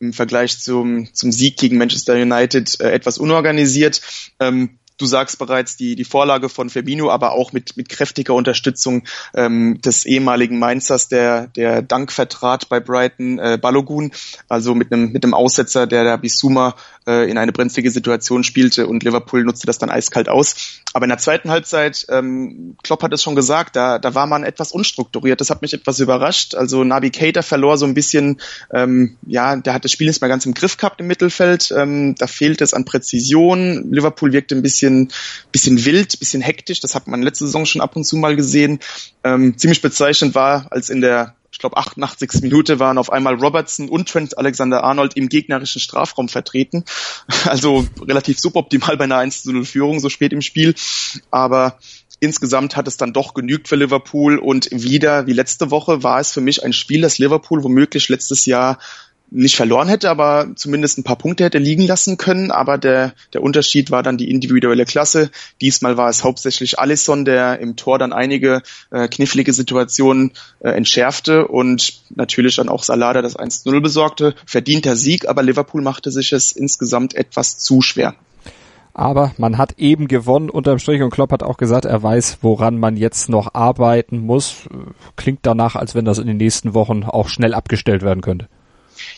im 0.00 0.14
Vergleich 0.14 0.58
zum, 0.58 1.12
zum 1.12 1.30
Sieg 1.30 1.58
gegen 1.58 1.76
Manchester 1.76 2.14
United 2.14 2.80
äh, 2.80 2.90
etwas 2.90 3.18
unorganisiert. 3.18 4.00
Ähm, 4.40 4.79
du 5.00 5.06
sagst 5.06 5.38
bereits, 5.38 5.76
die, 5.76 5.96
die 5.96 6.04
Vorlage 6.04 6.48
von 6.48 6.70
Firmino, 6.70 7.10
aber 7.10 7.32
auch 7.32 7.52
mit, 7.52 7.76
mit 7.76 7.88
kräftiger 7.88 8.34
Unterstützung 8.34 9.04
ähm, 9.34 9.80
des 9.80 10.04
ehemaligen 10.04 10.58
Mainzers, 10.58 11.08
der, 11.08 11.46
der 11.48 11.82
Dank 11.82 12.12
vertrat 12.12 12.68
bei 12.68 12.80
Brighton, 12.80 13.38
äh, 13.38 13.58
Balogun, 13.60 14.12
also 14.48 14.74
mit 14.74 14.92
einem, 14.92 15.12
mit 15.12 15.24
einem 15.24 15.34
Aussetzer, 15.34 15.86
der 15.86 16.04
der 16.04 16.18
Bisuma 16.18 16.74
äh, 17.06 17.30
in 17.30 17.38
eine 17.38 17.52
brenzlige 17.52 17.90
Situation 17.90 18.44
spielte 18.44 18.86
und 18.86 19.02
Liverpool 19.02 19.44
nutzte 19.44 19.66
das 19.66 19.78
dann 19.78 19.90
eiskalt 19.90 20.28
aus. 20.28 20.82
Aber 20.92 21.04
in 21.04 21.10
der 21.10 21.18
zweiten 21.18 21.50
Halbzeit, 21.50 22.06
ähm, 22.08 22.76
Klopp 22.82 23.02
hat 23.02 23.12
es 23.12 23.22
schon 23.22 23.36
gesagt, 23.36 23.76
da, 23.76 23.98
da 23.98 24.14
war 24.14 24.26
man 24.26 24.44
etwas 24.44 24.72
unstrukturiert. 24.72 25.40
Das 25.40 25.50
hat 25.50 25.62
mich 25.62 25.72
etwas 25.72 26.00
überrascht. 26.00 26.54
Also 26.54 26.84
Nabi 26.84 27.10
Keita 27.10 27.42
verlor 27.42 27.78
so 27.78 27.86
ein 27.86 27.94
bisschen, 27.94 28.40
ähm, 28.72 29.16
ja, 29.26 29.56
der 29.56 29.74
hat 29.74 29.84
das 29.84 29.92
Spiel 29.92 30.08
nicht 30.08 30.20
mehr 30.20 30.28
ganz 30.28 30.46
im 30.46 30.54
Griff 30.54 30.76
gehabt 30.76 31.00
im 31.00 31.06
Mittelfeld. 31.06 31.72
Ähm, 31.76 32.14
da 32.16 32.26
fehlt 32.26 32.60
es 32.60 32.74
an 32.74 32.84
Präzision. 32.84 33.92
Liverpool 33.92 34.32
wirkte 34.32 34.56
ein 34.56 34.62
bisschen, 34.62 34.89
bisschen 35.52 35.84
wild, 35.84 36.18
bisschen 36.18 36.42
hektisch. 36.42 36.80
Das 36.80 36.94
hat 36.94 37.06
man 37.06 37.22
letzte 37.22 37.46
Saison 37.46 37.66
schon 37.66 37.80
ab 37.80 37.96
und 37.96 38.04
zu 38.04 38.16
mal 38.16 38.36
gesehen. 38.36 38.80
Ähm, 39.24 39.56
ziemlich 39.56 39.82
bezeichnend 39.82 40.34
war, 40.34 40.66
als 40.70 40.90
in 40.90 41.00
der 41.00 41.34
ich 41.52 41.58
glaube 41.58 41.76
88. 41.76 42.42
Minute 42.42 42.78
waren 42.78 42.96
auf 42.96 43.12
einmal 43.12 43.34
Robertson 43.34 43.88
und 43.88 44.08
Trent 44.08 44.38
Alexander-Arnold 44.38 45.16
im 45.16 45.28
gegnerischen 45.28 45.80
Strafraum 45.80 46.28
vertreten. 46.28 46.84
Also 47.44 47.86
relativ 48.00 48.38
suboptimal 48.38 48.96
bei 48.96 49.04
einer 49.04 49.16
1 49.16 49.46
0 49.46 49.64
Führung 49.64 49.98
so 49.98 50.08
spät 50.08 50.32
im 50.32 50.42
Spiel. 50.42 50.74
Aber 51.30 51.78
insgesamt 52.20 52.76
hat 52.76 52.86
es 52.86 52.96
dann 52.96 53.12
doch 53.12 53.34
genügt 53.34 53.66
für 53.66 53.76
Liverpool 53.76 54.38
und 54.38 54.68
wieder 54.70 55.26
wie 55.26 55.32
letzte 55.32 55.70
Woche 55.70 56.02
war 56.02 56.20
es 56.20 56.32
für 56.32 56.40
mich 56.40 56.62
ein 56.62 56.72
Spiel, 56.72 57.00
das 57.00 57.18
Liverpool 57.18 57.64
womöglich 57.64 58.08
letztes 58.08 58.46
Jahr 58.46 58.78
nicht 59.30 59.56
verloren 59.56 59.88
hätte, 59.88 60.10
aber 60.10 60.48
zumindest 60.56 60.98
ein 60.98 61.04
paar 61.04 61.16
Punkte 61.16 61.44
hätte 61.44 61.58
liegen 61.58 61.86
lassen 61.86 62.16
können. 62.16 62.50
Aber 62.50 62.78
der, 62.78 63.12
der 63.32 63.42
Unterschied 63.42 63.90
war 63.90 64.02
dann 64.02 64.18
die 64.18 64.30
individuelle 64.30 64.84
Klasse. 64.84 65.30
Diesmal 65.60 65.96
war 65.96 66.08
es 66.08 66.24
hauptsächlich 66.24 66.78
Alisson, 66.78 67.24
der 67.24 67.60
im 67.60 67.76
Tor 67.76 67.98
dann 67.98 68.12
einige 68.12 68.62
äh, 68.90 69.08
knifflige 69.08 69.52
Situationen 69.52 70.32
äh, 70.60 70.70
entschärfte 70.70 71.46
und 71.46 72.00
natürlich 72.10 72.56
dann 72.56 72.68
auch 72.68 72.82
Salada 72.82 73.22
das 73.22 73.38
1-0 73.38 73.80
besorgte. 73.80 74.34
Verdienter 74.46 74.96
Sieg, 74.96 75.28
aber 75.28 75.42
Liverpool 75.42 75.82
machte 75.82 76.10
sich 76.10 76.32
es 76.32 76.52
insgesamt 76.52 77.14
etwas 77.14 77.58
zu 77.58 77.82
schwer. 77.82 78.14
Aber 78.92 79.32
man 79.38 79.56
hat 79.56 79.78
eben 79.78 80.08
gewonnen 80.08 80.50
unterm 80.50 80.78
Strich 80.78 81.00
und 81.00 81.10
Klopp 81.10 81.30
hat 81.32 81.42
auch 81.42 81.56
gesagt, 81.56 81.84
er 81.84 82.02
weiß, 82.02 82.38
woran 82.42 82.78
man 82.78 82.96
jetzt 82.96 83.28
noch 83.28 83.54
arbeiten 83.54 84.18
muss. 84.18 84.68
Klingt 85.16 85.40
danach, 85.42 85.76
als 85.76 85.94
wenn 85.94 86.04
das 86.04 86.18
in 86.18 86.26
den 86.26 86.38
nächsten 86.38 86.74
Wochen 86.74 87.04
auch 87.04 87.28
schnell 87.28 87.54
abgestellt 87.54 88.02
werden 88.02 88.20
könnte. 88.20 88.48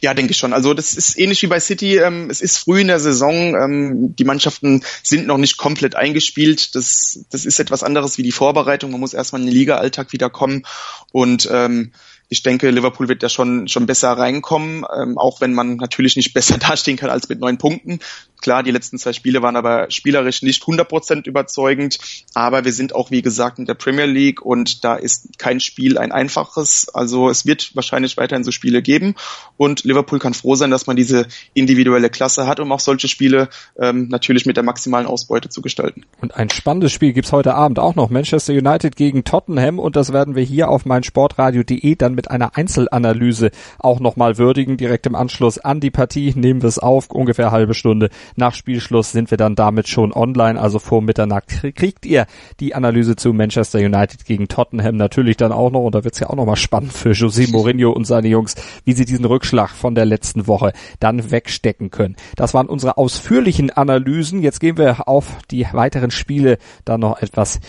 Ja, 0.01 0.15
denke 0.15 0.33
ich 0.33 0.39
schon. 0.39 0.53
Also 0.53 0.75
das 0.75 0.95
ist 0.95 1.19
ähnlich 1.19 1.43
wie 1.43 1.47
bei 1.47 1.61
City. 1.61 1.99
Ähm, 1.99 2.29
es 2.31 2.41
ist 2.41 2.59
früh 2.59 2.81
in 2.81 2.89
der 2.89 3.01
Saison. 3.01 3.55
Ähm, 3.55 4.17
die 4.17 4.25
Mannschaften 4.25 4.83
sind 5.03 5.27
noch 5.27 5.39
nicht 5.39 5.57
komplett 5.57 5.95
eingespielt. 5.95 6.75
Das, 6.75 7.25
das 7.31 7.45
ist 7.45 7.61
etwas 7.61 7.83
anderes 7.83 8.19
wie 8.19 8.23
die 8.23 8.33
Vorbereitung. 8.33 8.91
Man 8.91 9.01
muss 9.01 9.15
erstmal 9.15 9.41
in 9.41 9.47
den 9.47 9.57
Liga-Alltag 9.57 10.13
wiederkommen. 10.13 10.65
Und 11.13 11.49
ähm, 11.51 11.93
ich 12.33 12.43
denke, 12.43 12.71
Liverpool 12.71 13.09
wird 13.09 13.23
da 13.23 13.29
schon, 13.29 13.69
schon 13.69 13.85
besser 13.85 14.13
reinkommen, 14.13 14.87
ähm, 14.97 15.19
auch 15.19 15.43
wenn 15.43 15.53
man 15.53 15.77
natürlich 15.77 16.17
nicht 16.17 16.33
besser 16.33 16.57
dastehen 16.71 16.97
kann 16.97 17.11
als 17.11 17.29
mit 17.29 17.41
neun 17.41 17.59
Punkten. 17.59 17.99
Klar, 18.43 18.65
die 18.65 18.73
letzten 18.73 18.99
zwei 18.99 19.13
Spiele 19.13 19.41
waren 19.41 19.57
aber 19.57 19.91
spielerisch 19.91 20.43
nicht 20.43 20.63
100% 20.65 21.27
überzeugend, 21.27 21.99
aber 22.35 22.65
wir 22.65 22.73
sind 22.73 22.95
auch, 22.95 23.13
wie 23.13 23.23
gesagt, 23.23 23.61
in 23.61 23.67
der 23.67 23.75
Premier 23.75 24.07
League 24.07 24.43
und 24.43 24.85
da 24.85 24.97
ist 24.97 25.39
kein 25.39 25.61
Spiel 25.61 25.97
ein 25.97 26.11
einfaches. 26.11 26.89
Also 26.93 27.31
es 27.31 27.47
wird 27.47 27.75
wahrscheinlich 27.75 28.17
weiterhin 28.17 28.43
so 28.43 28.51
Spiele 28.51 28.83
geben 28.83 29.15
und 29.57 29.85
Liverpool 29.85 30.19
kann 30.19 30.35
froh 30.35 30.57
sein, 30.57 30.73
dass 30.73 30.89
man 30.89 30.97
diese 30.97 31.27
individuelle 31.55 32.11
Klasse 32.11 32.49
hat, 32.49 32.59
um 32.59 32.73
auch 32.73 32.81
solche 32.81 33.07
Spiele 33.07 33.49
ähm, 33.79 34.09
natürlich 34.09 34.45
mit 34.45 34.57
der 34.57 34.65
maximalen 34.65 35.07
Ausbeute 35.07 35.49
zu 35.49 35.63
gestalten. 35.63 36.05
Und 36.21 36.35
ein 36.35 36.51
spannendes 36.51 36.91
Spiel 36.91 37.13
gibt's 37.13 37.31
heute 37.31 37.55
Abend 37.55 37.79
auch 37.79 37.95
noch. 37.95 38.11
Manchester 38.11 38.53
United 38.53 38.97
gegen 38.97 39.23
Tottenham 39.23 39.79
und 39.79 39.95
das 39.95 40.13
werden 40.13 40.35
wir 40.35 40.43
hier 40.43 40.69
auf 40.69 40.85
meinsportradio.de 40.85 41.95
dann 41.95 42.17
mit 42.17 42.29
einer 42.29 42.57
Einzelanalyse 42.57 43.53
auch 43.79 44.01
nochmal 44.01 44.37
würdigen. 44.37 44.77
Direkt 44.77 45.07
im 45.07 45.15
Anschluss 45.15 45.59
an 45.59 45.79
die 45.79 45.93
Partie 45.93 46.33
nehmen 46.35 46.63
wir 46.63 46.69
es 46.69 46.81
auf, 46.81 47.09
ungefähr 47.11 47.53
halbe 47.53 47.75
Stunde 47.75 48.11
nach 48.37 48.55
Spielschluss 48.55 49.13
sind 49.13 49.31
wir 49.31 49.39
dann 49.39 49.55
damit 49.55 49.89
schon 49.89 50.13
online, 50.13 50.61
also 50.61 50.79
vor 50.79 51.03
Mitternacht 51.03 51.49
kriegt 51.75 52.07
ihr 52.07 52.27
die 52.61 52.75
Analyse 52.75 53.17
zu 53.17 53.33
Manchester 53.33 53.79
United 53.79 54.25
gegen 54.25 54.49
Tottenham 54.49 54.97
natürlich 54.97 55.37
dann 55.37 55.53
auch 55.53 55.71
noch 55.71 55.85
und 55.85 55.95
da 55.95 56.05
wird's 56.05 56.21
ja 56.21 56.31
auch 56.31 56.37
nochmal 56.37 56.57
spannend 56.57 56.93
für 56.93 57.11
José 57.11 57.51
Mourinho 57.51 57.91
und 57.91 58.07
seine 58.07 58.29
Jungs, 58.29 58.55
wie 58.85 58.93
sie 58.93 59.05
diesen 59.05 59.25
Rückschlag 59.25 59.71
von 59.71 59.95
der 59.95 60.05
letzten 60.05 60.47
Woche 60.47 60.73
dann 61.01 61.31
wegstecken 61.31 61.91
können. 61.91 62.17
Das 62.37 62.55
waren 62.55 62.69
unsere 62.69 62.97
ausführlichen 62.97 63.71
Analysen. 63.71 64.43
Jetzt 64.43 64.61
gehen 64.61 64.79
wir 64.79 65.09
auf 65.09 65.39
die 65.51 65.67
weiteren 65.73 66.11
Spiele 66.11 66.59
dann 66.85 67.01
noch 67.01 67.21
etwas 67.21 67.61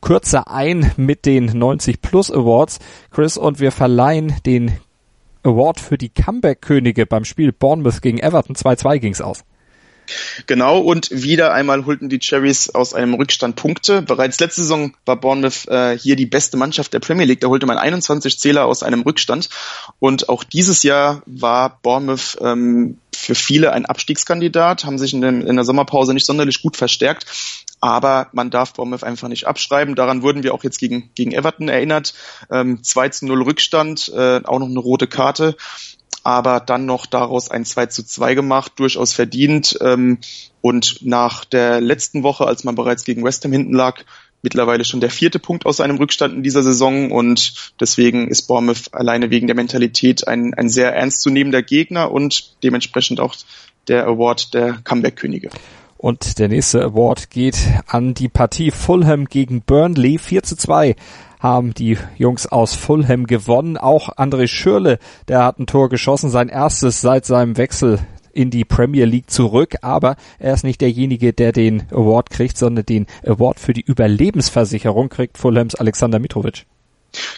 kürzer 0.00 0.50
ein 0.50 0.92
mit 0.96 1.26
den 1.26 1.46
90 1.46 2.00
Plus 2.00 2.30
Awards. 2.30 2.78
Chris 3.10 3.36
und 3.36 3.60
wir 3.60 3.72
verleihen 3.72 4.34
den 4.44 4.72
Award 5.42 5.80
für 5.80 5.98
die 5.98 6.10
Comeback-Könige 6.10 7.06
beim 7.06 7.24
Spiel 7.24 7.52
Bournemouth 7.52 8.02
gegen 8.02 8.18
Everton. 8.18 8.56
2-2 8.56 8.98
ging's 8.98 9.20
aus. 9.20 9.44
Genau, 10.46 10.78
und 10.78 11.08
wieder 11.10 11.52
einmal 11.52 11.86
holten 11.86 12.08
die 12.08 12.18
Cherries 12.18 12.70
aus 12.70 12.94
einem 12.94 13.14
Rückstand 13.14 13.56
Punkte. 13.56 14.02
Bereits 14.02 14.40
letzte 14.40 14.62
Saison 14.62 14.94
war 15.04 15.16
Bournemouth 15.16 15.66
äh, 15.68 15.98
hier 15.98 16.16
die 16.16 16.26
beste 16.26 16.56
Mannschaft 16.56 16.92
der 16.92 17.00
Premier 17.00 17.26
League. 17.26 17.40
Da 17.40 17.48
holte 17.48 17.66
man 17.66 17.78
21 17.78 18.38
Zähler 18.38 18.66
aus 18.66 18.82
einem 18.82 19.02
Rückstand. 19.02 19.48
Und 19.98 20.28
auch 20.28 20.44
dieses 20.44 20.82
Jahr 20.82 21.22
war 21.26 21.78
Bournemouth 21.82 22.38
ähm, 22.40 22.98
für 23.14 23.34
viele 23.34 23.72
ein 23.72 23.86
Abstiegskandidat, 23.86 24.84
haben 24.84 24.98
sich 24.98 25.14
in, 25.14 25.20
dem, 25.20 25.46
in 25.46 25.56
der 25.56 25.64
Sommerpause 25.64 26.14
nicht 26.14 26.26
sonderlich 26.26 26.62
gut 26.62 26.76
verstärkt. 26.76 27.26
Aber 27.80 28.28
man 28.32 28.50
darf 28.50 28.72
Bournemouth 28.72 29.04
einfach 29.04 29.28
nicht 29.28 29.46
abschreiben. 29.46 29.94
Daran 29.94 30.22
wurden 30.22 30.42
wir 30.42 30.54
auch 30.54 30.64
jetzt 30.64 30.78
gegen, 30.78 31.10
gegen 31.14 31.32
Everton 31.32 31.68
erinnert. 31.68 32.14
Ähm, 32.50 32.82
2 32.82 33.08
zu 33.10 33.26
0 33.26 33.42
Rückstand, 33.42 34.10
äh, 34.14 34.40
auch 34.44 34.58
noch 34.58 34.68
eine 34.68 34.78
rote 34.78 35.06
Karte 35.06 35.56
aber 36.26 36.58
dann 36.58 36.86
noch 36.86 37.06
daraus 37.06 37.52
ein 37.52 37.64
2 37.64 37.86
zu 37.86 38.04
2 38.04 38.34
gemacht, 38.34 38.72
durchaus 38.76 39.12
verdient. 39.12 39.78
Ähm, 39.80 40.18
und 40.60 40.98
nach 41.06 41.44
der 41.44 41.80
letzten 41.80 42.24
Woche, 42.24 42.48
als 42.48 42.64
man 42.64 42.74
bereits 42.74 43.04
gegen 43.04 43.22
West 43.22 43.44
Ham 43.44 43.52
hinten 43.52 43.72
lag, 43.72 44.02
mittlerweile 44.42 44.84
schon 44.84 45.00
der 45.00 45.10
vierte 45.10 45.38
Punkt 45.38 45.66
aus 45.66 45.80
einem 45.80 45.98
Rückstand 45.98 46.34
in 46.34 46.42
dieser 46.42 46.64
Saison 46.64 47.12
und 47.12 47.72
deswegen 47.78 48.26
ist 48.26 48.48
Bournemouth 48.48 48.92
alleine 48.92 49.30
wegen 49.30 49.46
der 49.46 49.54
Mentalität 49.54 50.26
ein, 50.26 50.52
ein 50.54 50.68
sehr 50.68 50.92
ernstzunehmender 50.96 51.62
Gegner 51.62 52.10
und 52.10 52.56
dementsprechend 52.64 53.20
auch 53.20 53.36
der 53.86 54.04
Award 54.08 54.52
der 54.52 54.78
Comeback-Könige. 54.82 55.50
Und 55.96 56.40
der 56.40 56.48
nächste 56.48 56.82
Award 56.82 57.30
geht 57.30 57.56
an 57.86 58.14
die 58.14 58.28
Partie 58.28 58.72
Fulham 58.72 59.26
gegen 59.26 59.62
Burnley 59.62 60.18
4 60.18 60.42
zu 60.42 60.56
2 60.56 60.96
haben 61.46 61.74
die 61.74 61.96
Jungs 62.16 62.46
aus 62.46 62.74
Fulham 62.74 63.26
gewonnen. 63.26 63.76
Auch 63.76 64.08
André 64.16 64.48
Schürle, 64.48 64.98
der 65.28 65.44
hat 65.44 65.60
ein 65.60 65.66
Tor 65.66 65.88
geschossen, 65.88 66.28
sein 66.28 66.48
erstes 66.48 67.00
seit 67.00 67.24
seinem 67.24 67.56
Wechsel 67.56 68.00
in 68.32 68.50
die 68.50 68.64
Premier 68.64 69.06
League 69.06 69.30
zurück, 69.30 69.76
aber 69.80 70.16
er 70.38 70.52
ist 70.52 70.64
nicht 70.64 70.80
derjenige, 70.80 71.32
der 71.32 71.52
den 71.52 71.84
Award 71.90 72.30
kriegt, 72.30 72.58
sondern 72.58 72.84
den 72.84 73.06
Award 73.24 73.60
für 73.60 73.72
die 73.72 73.80
Überlebensversicherung 73.80 75.08
kriegt 75.08 75.38
Fulhams 75.38 75.76
Alexander 75.76 76.18
Mitrovic. 76.18 76.66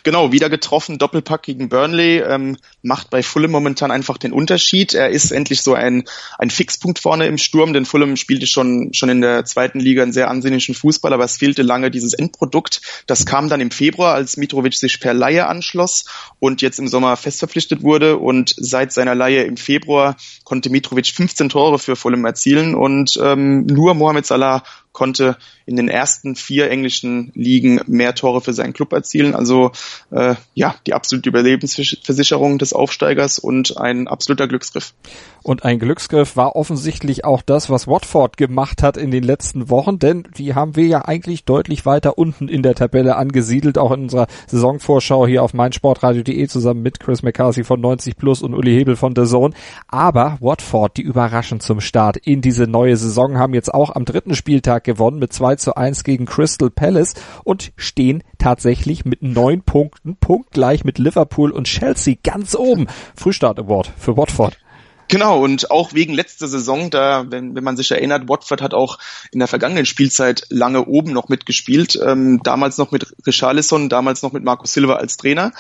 Genau, 0.03 0.33
wieder 0.33 0.51
getroffen, 0.51 0.99
Doppelpack 0.99 1.43
gegen 1.43 1.69
Burnley, 1.69 2.19
ähm, 2.19 2.57
macht 2.83 3.11
bei 3.11 3.23
Fulham 3.23 3.51
momentan 3.51 3.91
einfach 3.91 4.19
den 4.19 4.33
Unterschied. 4.33 4.95
Er 4.95 5.11
ist 5.11 5.31
endlich 5.31 5.63
so 5.63 5.75
ein, 5.75 6.05
ein 6.39 6.51
Fixpunkt 6.51 6.99
vorne 6.99 7.27
im 7.27 7.39
Sturm, 7.39 7.73
denn 7.73 7.85
Fulham 7.85 8.17
spielte 8.17 8.47
schon, 8.47 8.93
schon 8.93 9.09
in 9.09 9.21
der 9.21 9.45
zweiten 9.45 9.81
Liga 9.81 10.03
einen 10.03 10.13
sehr 10.13 10.31
ansehnlichen 10.31 10.75
Fußball, 10.75 11.13
aber 11.13 11.25
es 11.25 11.39
fehlte 11.39 11.63
lange 11.63 11.91
dieses 11.91 12.15
Endprodukt. 12.15 12.81
Das 13.07 13.27
kam 13.27 13.49
dann 13.49 13.61
im 13.61 13.71
Februar, 13.71 14.15
als 14.15 14.37
Mitrovic 14.37 14.75
sich 14.75 15.01
per 15.01 15.15
Laie 15.15 15.47
anschloss 15.47 16.05
und 16.39 16.63
jetzt 16.63 16.79
im 16.79 16.89
Sommer 16.89 17.17
festverpflichtet 17.17 17.83
wurde 17.83 18.19
und 18.19 18.55
seit 18.57 18.93
seiner 18.93 19.15
Laie 19.15 19.45
im 19.45 19.57
Februar 19.57 20.17
konnte 20.49 20.71
Mitrovic 20.71 21.09
15 21.09 21.51
Tore 21.51 21.79
für 21.79 21.95
Fulham 21.95 22.25
erzielen 22.25 22.75
und 22.75 23.21
ähm, 23.23 23.67
nur 23.67 23.93
Mohamed 23.93 24.25
Salah 24.25 24.63
konnte 24.99 25.37
in 25.65 25.77
den 25.77 25.89
ersten 25.89 26.35
vier 26.35 26.71
englischen 26.71 27.31
Ligen 27.35 27.81
mehr 27.87 28.15
Tore 28.15 28.41
für 28.41 28.55
seinen 28.55 28.73
Club 28.73 28.93
erzielen. 28.93 29.35
Also 29.35 29.71
äh, 30.11 30.35
ja, 30.55 30.75
die 30.87 30.95
absolute 30.95 31.29
Überlebensversicherung 31.29 32.59
des 32.59 32.73
Aufsteigers 32.73 33.39
und 33.39 33.77
ein 33.77 34.09
absoluter 34.09 34.49
Glücksgriff. 34.49 34.95
Und 35.43 35.65
ein 35.65 35.79
Glücksgriff 35.79 36.37
war 36.37 36.57
offensichtlich 36.57 37.25
auch 37.25 37.43
das, 37.43 37.71
was 37.71 37.87
Watford 37.87 38.37
gemacht 38.39 38.83
hat 38.83 38.97
in 38.97 39.11
den 39.11 39.23
letzten 39.23 39.71
Wochen, 39.71 39.99
denn 39.99 40.27
die 40.37 40.55
haben 40.55 40.75
wir 40.75 40.87
ja 40.87 41.05
eigentlich 41.05 41.45
deutlich 41.45 41.87
weiter 41.87 42.19
unten 42.19 42.49
in 42.49 42.63
der 42.63 42.75
Tabelle 42.75 43.17
angesiedelt, 43.17 43.79
auch 43.79 43.93
in 43.93 44.05
unserer 44.05 44.27
Saisonvorschau 44.49 45.27
hier 45.27 45.43
auf 45.45 45.55
meinsportradio.de 45.55 46.49
zusammen 46.49 46.83
mit 46.83 46.99
Chris 46.99 47.23
McCarthy 47.23 47.63
von 47.63 47.81
90 47.81 48.17
Plus 48.17 48.43
und 48.43 48.55
Uli 48.55 48.73
Hebel 48.73 48.97
von 48.97 49.15
The 49.15 49.27
Zone. 49.27 49.55
Aber 49.87 50.38
Watford, 50.41 50.97
die 50.97 51.03
überraschend 51.03 51.63
zum 51.63 51.81
Start 51.81 52.17
in 52.17 52.41
diese 52.41 52.67
neue 52.67 52.97
Saison, 52.97 53.39
haben 53.39 53.55
jetzt 53.55 53.73
auch 53.73 53.95
am 53.95 54.05
dritten 54.05 54.35
Spieltag 54.35 54.85
gewonnen 54.85 55.19
mit 55.19 55.33
2 55.33 55.57
zu 55.57 55.77
1 55.77 56.05
gegen 56.05 56.27
Crystal 56.27 56.71
Palace 56.71 57.15
und 57.45 57.73
stehen 57.77 58.23
tatsächlich 58.39 59.05
mit 59.05 59.23
neun 59.23 59.63
Punkten, 59.63 60.17
punktgleich 60.17 60.85
mit 60.85 60.99
Liverpool 60.99 61.51
und 61.51 61.67
Chelsea 61.67 62.17
ganz 62.23 62.55
oben. 62.55 62.87
Frühstart 63.17 63.59
Award 63.59 63.93
für 63.97 64.17
Watford. 64.17 64.59
Genau, 65.09 65.43
und 65.43 65.71
auch 65.71 65.95
wegen 65.95 66.13
letzter 66.13 66.49
Saison, 66.49 66.91
da, 66.91 67.25
wenn, 67.31 67.55
wenn 67.55 67.65
man 67.65 67.79
sich 67.79 67.91
erinnert, 67.91 68.29
Watford 68.29 68.61
hat 68.61 68.75
auch 68.75 68.99
in 69.33 69.39
der 69.39 69.49
vergangenen 69.49 69.87
Spielzeit 69.87 70.45
lange 70.51 70.85
oben 70.85 71.15
noch 71.15 71.31
mitgespielt. 71.31 71.99
Ähm, 72.07 72.41
damals 72.45 72.77
noch 72.77 72.91
mit 72.91 73.15
Richarlison, 73.27 73.89
damals 73.89 74.23
noch 74.23 74.33
mit 74.33 74.45
Marco 74.45 74.67
Silva 74.67 74.97
als 74.97 75.17
Trainer. 75.17 75.53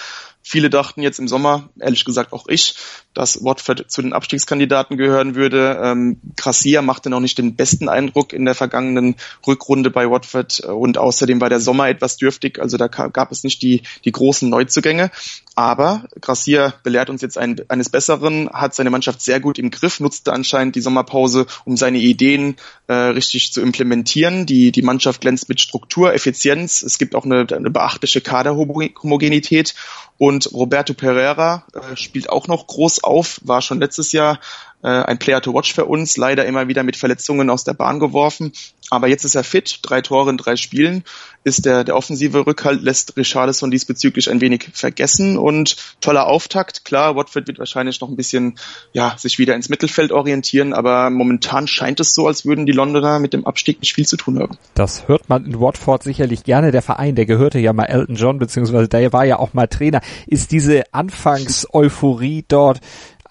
Viele 0.50 0.70
dachten 0.70 1.02
jetzt 1.02 1.18
im 1.18 1.28
Sommer, 1.28 1.68
ehrlich 1.78 2.06
gesagt 2.06 2.32
auch 2.32 2.46
ich, 2.48 2.74
dass 3.12 3.44
Watford 3.44 3.90
zu 3.90 4.00
den 4.00 4.14
Abstiegskandidaten 4.14 4.96
gehören 4.96 5.34
würde. 5.34 5.78
Ähm, 5.84 6.22
Gracia 6.38 6.80
machte 6.80 7.10
noch 7.10 7.20
nicht 7.20 7.36
den 7.36 7.54
besten 7.54 7.90
Eindruck 7.90 8.32
in 8.32 8.46
der 8.46 8.54
vergangenen 8.54 9.16
Rückrunde 9.46 9.90
bei 9.90 10.08
Watford 10.08 10.60
und 10.60 10.96
außerdem 10.96 11.42
war 11.42 11.50
der 11.50 11.60
Sommer 11.60 11.90
etwas 11.90 12.16
dürftig, 12.16 12.58
also 12.60 12.78
da 12.78 12.86
gab 12.88 13.30
es 13.30 13.44
nicht 13.44 13.60
die, 13.60 13.82
die 14.06 14.12
großen 14.12 14.48
Neuzugänge. 14.48 15.10
Aber 15.58 16.04
Gracia 16.20 16.72
belehrt 16.84 17.10
uns 17.10 17.20
jetzt 17.20 17.36
ein, 17.36 17.60
eines 17.66 17.88
Besseren, 17.88 18.48
hat 18.52 18.76
seine 18.76 18.90
Mannschaft 18.90 19.20
sehr 19.20 19.40
gut 19.40 19.58
im 19.58 19.72
Griff, 19.72 19.98
nutzte 19.98 20.32
anscheinend 20.32 20.76
die 20.76 20.80
Sommerpause, 20.80 21.46
um 21.64 21.76
seine 21.76 21.98
Ideen 21.98 22.54
äh, 22.86 22.92
richtig 22.92 23.52
zu 23.52 23.60
implementieren. 23.60 24.46
Die, 24.46 24.70
die 24.70 24.82
Mannschaft 24.82 25.20
glänzt 25.20 25.48
mit 25.48 25.60
Struktur, 25.60 26.14
Effizienz. 26.14 26.82
Es 26.82 26.96
gibt 26.96 27.16
auch 27.16 27.24
eine, 27.24 27.44
eine 27.50 27.70
beachtliche 27.70 28.20
Kaderhomogenität 28.20 29.74
und 30.16 30.52
Roberto 30.52 30.94
Pereira 30.94 31.64
äh, 31.74 31.96
spielt 31.96 32.30
auch 32.30 32.46
noch 32.46 32.68
groß 32.68 33.02
auf, 33.02 33.40
war 33.42 33.60
schon 33.60 33.80
letztes 33.80 34.12
Jahr 34.12 34.38
äh, 34.82 34.88
ein 34.88 35.18
Player 35.18 35.40
to 35.40 35.52
watch 35.54 35.74
für 35.74 35.86
uns, 35.86 36.16
leider 36.16 36.46
immer 36.46 36.68
wieder 36.68 36.82
mit 36.82 36.96
Verletzungen 36.96 37.50
aus 37.50 37.64
der 37.64 37.74
Bahn 37.74 37.98
geworfen. 37.98 38.52
Aber 38.90 39.08
jetzt 39.08 39.24
ist 39.24 39.34
er 39.34 39.44
fit, 39.44 39.80
drei 39.82 40.00
Tore 40.00 40.30
in 40.30 40.38
drei 40.38 40.56
Spielen, 40.56 41.04
ist 41.44 41.66
der, 41.66 41.84
der 41.84 41.94
offensive 41.94 42.46
Rückhalt, 42.46 42.82
lässt 42.82 43.16
Richarlison 43.16 43.70
diesbezüglich 43.70 44.30
ein 44.30 44.40
wenig 44.40 44.70
vergessen 44.72 45.36
und 45.36 45.76
toller 46.00 46.26
Auftakt. 46.26 46.86
Klar, 46.86 47.14
Watford 47.14 47.48
wird 47.48 47.58
wahrscheinlich 47.58 48.00
noch 48.00 48.08
ein 48.08 48.16
bisschen, 48.16 48.58
ja, 48.92 49.14
sich 49.18 49.38
wieder 49.38 49.54
ins 49.54 49.68
Mittelfeld 49.68 50.10
orientieren, 50.10 50.72
aber 50.72 51.10
momentan 51.10 51.66
scheint 51.66 52.00
es 52.00 52.14
so, 52.14 52.26
als 52.26 52.46
würden 52.46 52.64
die 52.64 52.72
Londoner 52.72 53.18
mit 53.18 53.34
dem 53.34 53.46
Abstieg 53.46 53.80
nicht 53.80 53.94
viel 53.94 54.06
zu 54.06 54.16
tun 54.16 54.38
haben. 54.38 54.56
Das 54.74 55.06
hört 55.06 55.28
man 55.28 55.44
in 55.44 55.60
Watford 55.60 56.02
sicherlich 56.02 56.44
gerne. 56.44 56.70
Der 56.70 56.82
Verein, 56.82 57.14
der 57.14 57.26
gehörte 57.26 57.58
ja 57.58 57.74
mal 57.74 57.84
Elton 57.84 58.16
John, 58.16 58.38
beziehungsweise 58.38 58.88
der 58.88 59.12
war 59.12 59.24
ja 59.24 59.38
auch 59.38 59.52
mal 59.52 59.68
Trainer. 59.68 60.00
Ist 60.26 60.50
diese 60.50 60.84
Anfangs-Euphorie 60.92 62.44
dort, 62.48 62.80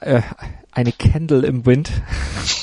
äh, 0.02 0.22
eine 0.78 0.92
Candle 0.92 1.44
im 1.48 1.66
Wind? 1.66 1.90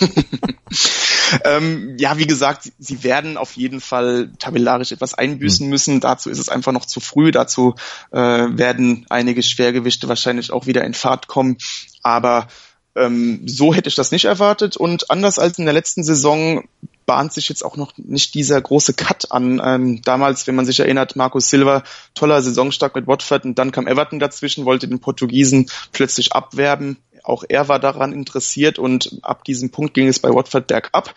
ähm, 1.45 1.97
ja, 1.99 2.17
wie 2.17 2.29
gesagt, 2.29 2.71
sie 2.79 3.03
werden 3.03 3.37
auf 3.37 3.57
jeden 3.57 3.81
Fall 3.81 4.31
tabellarisch 4.39 4.93
etwas 4.93 5.15
einbüßen 5.15 5.67
mhm. 5.67 5.71
müssen. 5.71 6.01
Dazu 6.01 6.31
ist 6.31 6.39
es 6.39 6.49
einfach 6.49 6.71
noch 6.71 6.87
zu 6.87 7.01
früh. 7.01 7.33
Dazu 7.33 7.75
äh, 8.13 8.19
werden 8.19 9.05
einige 9.11 9.43
Schwergewichte 9.43 10.09
wahrscheinlich 10.09 10.53
auch 10.53 10.67
wieder 10.67 10.85
in 10.85 10.95
Fahrt 10.95 11.27
kommen. 11.27 11.59
Aber 12.05 12.47
ähm, 12.95 13.43
so 13.49 13.75
hätte 13.75 13.89
ich 13.89 13.97
das 13.97 14.13
nicht 14.13 14.27
erwartet 14.27 14.77
und 14.77 15.11
anders 15.11 15.41
als 15.41 15.59
in 15.59 15.65
der 15.65 15.75
letzten 15.75 16.05
Saison 16.05 16.63
bahnt 17.07 17.33
sich 17.33 17.49
jetzt 17.49 17.65
auch 17.65 17.77
noch 17.77 17.95
nicht 17.99 18.35
dieser 18.35 18.61
große 18.61 18.95
Cut 18.95 19.33
an. 19.33 19.61
Ähm, 19.63 20.03
damals, 20.03 20.47
wenn 20.47 20.55
man 20.55 20.67
sich 20.67 20.79
erinnert, 20.79 21.17
Markus 21.17 21.51
Silva, 21.51 21.83
toller 22.15 22.41
Saisonstart 22.41 22.95
mit 22.95 23.09
Watford 23.09 23.45
und 23.45 23.59
dann 23.59 23.73
kam 23.73 23.89
Everton 23.89 24.21
dazwischen, 24.21 24.65
wollte 24.65 24.87
den 24.87 25.01
Portugiesen 25.01 25.69
plötzlich 25.91 26.33
abwerben. 26.33 26.99
Auch 27.25 27.43
er 27.49 27.69
war 27.69 27.81
daran 27.81 28.13
interessiert 28.13 28.79
und 28.79 29.19
ab 29.23 29.45
diesem 29.45 29.71
Punkt 29.71 29.95
ging 29.95 30.07
es 30.07 30.21
bei 30.21 30.29
Watford 30.29 30.67
bergab. 30.67 31.15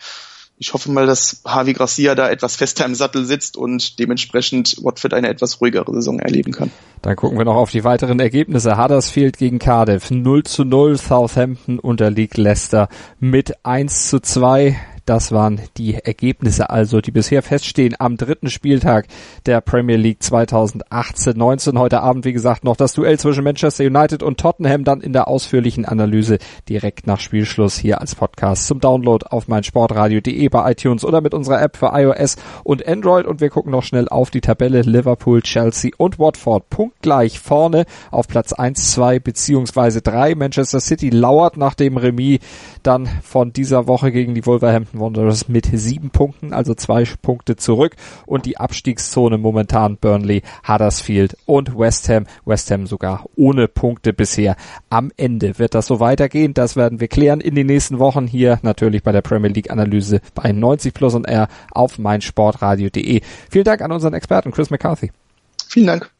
Ich 0.60 0.74
hoffe 0.74 0.90
mal, 0.90 1.06
dass 1.06 1.42
Javi 1.46 1.72
Gracia 1.72 2.16
da 2.16 2.28
etwas 2.28 2.56
fester 2.56 2.84
im 2.84 2.96
Sattel 2.96 3.24
sitzt 3.24 3.56
und 3.56 4.00
dementsprechend 4.00 4.82
Watford 4.82 5.14
eine 5.14 5.28
etwas 5.28 5.60
ruhigere 5.60 5.94
Saison 5.94 6.18
erleben 6.18 6.52
kann. 6.52 6.72
Dann 7.02 7.14
gucken 7.14 7.38
wir 7.38 7.44
noch 7.44 7.54
auf 7.54 7.70
die 7.70 7.84
weiteren 7.84 8.18
Ergebnisse. 8.18 8.76
Huddersfield 8.76 9.36
gegen 9.36 9.60
Cardiff 9.60 10.10
0 10.10 10.42
zu 10.42 10.64
0, 10.64 10.96
Southampton 10.96 11.78
unterliegt 11.78 12.36
Leicester 12.36 12.88
mit 13.20 13.64
1 13.64 14.08
zu 14.08 14.18
2. 14.18 14.76
Das 15.08 15.32
waren 15.32 15.62
die 15.78 15.94
Ergebnisse 15.94 16.68
also, 16.68 17.00
die 17.00 17.12
bisher 17.12 17.42
feststehen 17.42 17.94
am 17.98 18.18
dritten 18.18 18.50
Spieltag 18.50 19.06
der 19.46 19.62
Premier 19.62 19.96
League 19.96 20.20
2018-19. 20.20 21.78
Heute 21.78 22.02
Abend, 22.02 22.26
wie 22.26 22.34
gesagt, 22.34 22.62
noch 22.62 22.76
das 22.76 22.92
Duell 22.92 23.18
zwischen 23.18 23.42
Manchester 23.42 23.84
United 23.84 24.22
und 24.22 24.38
Tottenham, 24.38 24.84
dann 24.84 25.00
in 25.00 25.14
der 25.14 25.26
ausführlichen 25.26 25.86
Analyse 25.86 26.36
direkt 26.68 27.06
nach 27.06 27.20
Spielschluss 27.20 27.78
hier 27.78 28.02
als 28.02 28.16
Podcast 28.16 28.66
zum 28.66 28.80
Download 28.80 29.24
auf 29.30 29.48
meinsportradio.de 29.48 30.46
bei 30.50 30.72
iTunes 30.72 31.06
oder 31.06 31.22
mit 31.22 31.32
unserer 31.32 31.62
App 31.62 31.78
für 31.78 31.92
iOS 31.94 32.36
und 32.62 32.86
Android. 32.86 33.24
Und 33.24 33.40
wir 33.40 33.48
gucken 33.48 33.72
noch 33.72 33.84
schnell 33.84 34.10
auf 34.10 34.28
die 34.30 34.42
Tabelle. 34.42 34.82
Liverpool, 34.82 35.40
Chelsea 35.40 35.90
und 35.96 36.18
Watford 36.18 36.68
punktgleich 36.68 37.40
vorne 37.40 37.86
auf 38.10 38.28
Platz 38.28 38.52
1, 38.52 38.92
2 38.92 39.20
beziehungsweise 39.20 40.02
3. 40.02 40.34
Manchester 40.34 40.80
City 40.80 41.08
lauert 41.08 41.56
nach 41.56 41.72
dem 41.72 41.96
Remis 41.96 42.40
dann 42.82 43.06
von 43.06 43.52
dieser 43.52 43.86
Woche 43.86 44.12
gegen 44.12 44.34
die 44.34 44.46
Wolverhampton 44.46 45.00
Wanderers 45.00 45.48
mit 45.48 45.66
sieben 45.72 46.10
Punkten, 46.10 46.52
also 46.52 46.74
zwei 46.74 47.04
Punkte 47.22 47.56
zurück 47.56 47.96
und 48.26 48.46
die 48.46 48.58
Abstiegszone 48.58 49.38
momentan 49.38 49.96
Burnley, 49.96 50.42
Huddersfield 50.66 51.36
und 51.46 51.78
West 51.78 52.08
Ham. 52.08 52.26
West 52.44 52.70
Ham 52.70 52.86
sogar 52.86 53.24
ohne 53.36 53.68
Punkte 53.68 54.12
bisher. 54.12 54.56
Am 54.90 55.10
Ende 55.16 55.58
wird 55.58 55.74
das 55.74 55.86
so 55.86 56.00
weitergehen. 56.00 56.54
Das 56.54 56.76
werden 56.76 57.00
wir 57.00 57.08
klären 57.08 57.40
in 57.40 57.54
den 57.54 57.66
nächsten 57.66 57.98
Wochen 57.98 58.26
hier 58.26 58.58
natürlich 58.62 59.02
bei 59.02 59.12
der 59.12 59.22
Premier 59.22 59.50
League 59.50 59.70
Analyse 59.70 60.20
bei 60.34 60.52
90 60.52 60.94
Plus 60.94 61.14
und 61.14 61.24
R 61.24 61.48
auf 61.70 61.98
meinsportradio.de. 61.98 63.20
Vielen 63.50 63.64
Dank 63.64 63.80
an 63.82 63.92
unseren 63.92 64.14
Experten 64.14 64.50
Chris 64.50 64.70
McCarthy. 64.70 65.10
Vielen 65.68 65.86
Dank. 65.86 66.10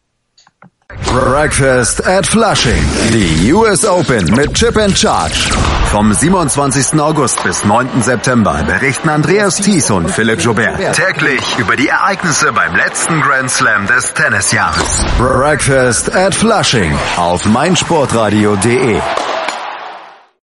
Breakfast 1.12 2.06
at 2.06 2.26
Flushing. 2.26 2.82
Die 3.12 3.52
US 3.52 3.84
Open 3.84 4.24
mit 4.34 4.54
Chip 4.54 4.76
and 4.76 4.96
Charge. 4.96 5.50
Vom 5.90 6.14
27. 6.14 6.98
August 6.98 7.42
bis 7.44 7.62
9. 7.64 8.02
September 8.02 8.62
berichten 8.66 9.08
Andreas 9.10 9.56
Thies 9.56 9.90
und 9.90 10.10
Philipp 10.10 10.40
Joubert 10.40 10.78
täglich 10.94 11.58
über 11.58 11.76
die 11.76 11.88
Ereignisse 11.88 12.52
beim 12.52 12.74
letzten 12.74 13.20
Grand 13.20 13.50
Slam 13.50 13.86
des 13.86 14.14
Tennisjahres. 14.14 15.04
Breakfast 15.18 16.14
at 16.14 16.34
Flushing 16.34 16.92
auf 17.16 17.44
meinsportradio.de. 17.44 19.00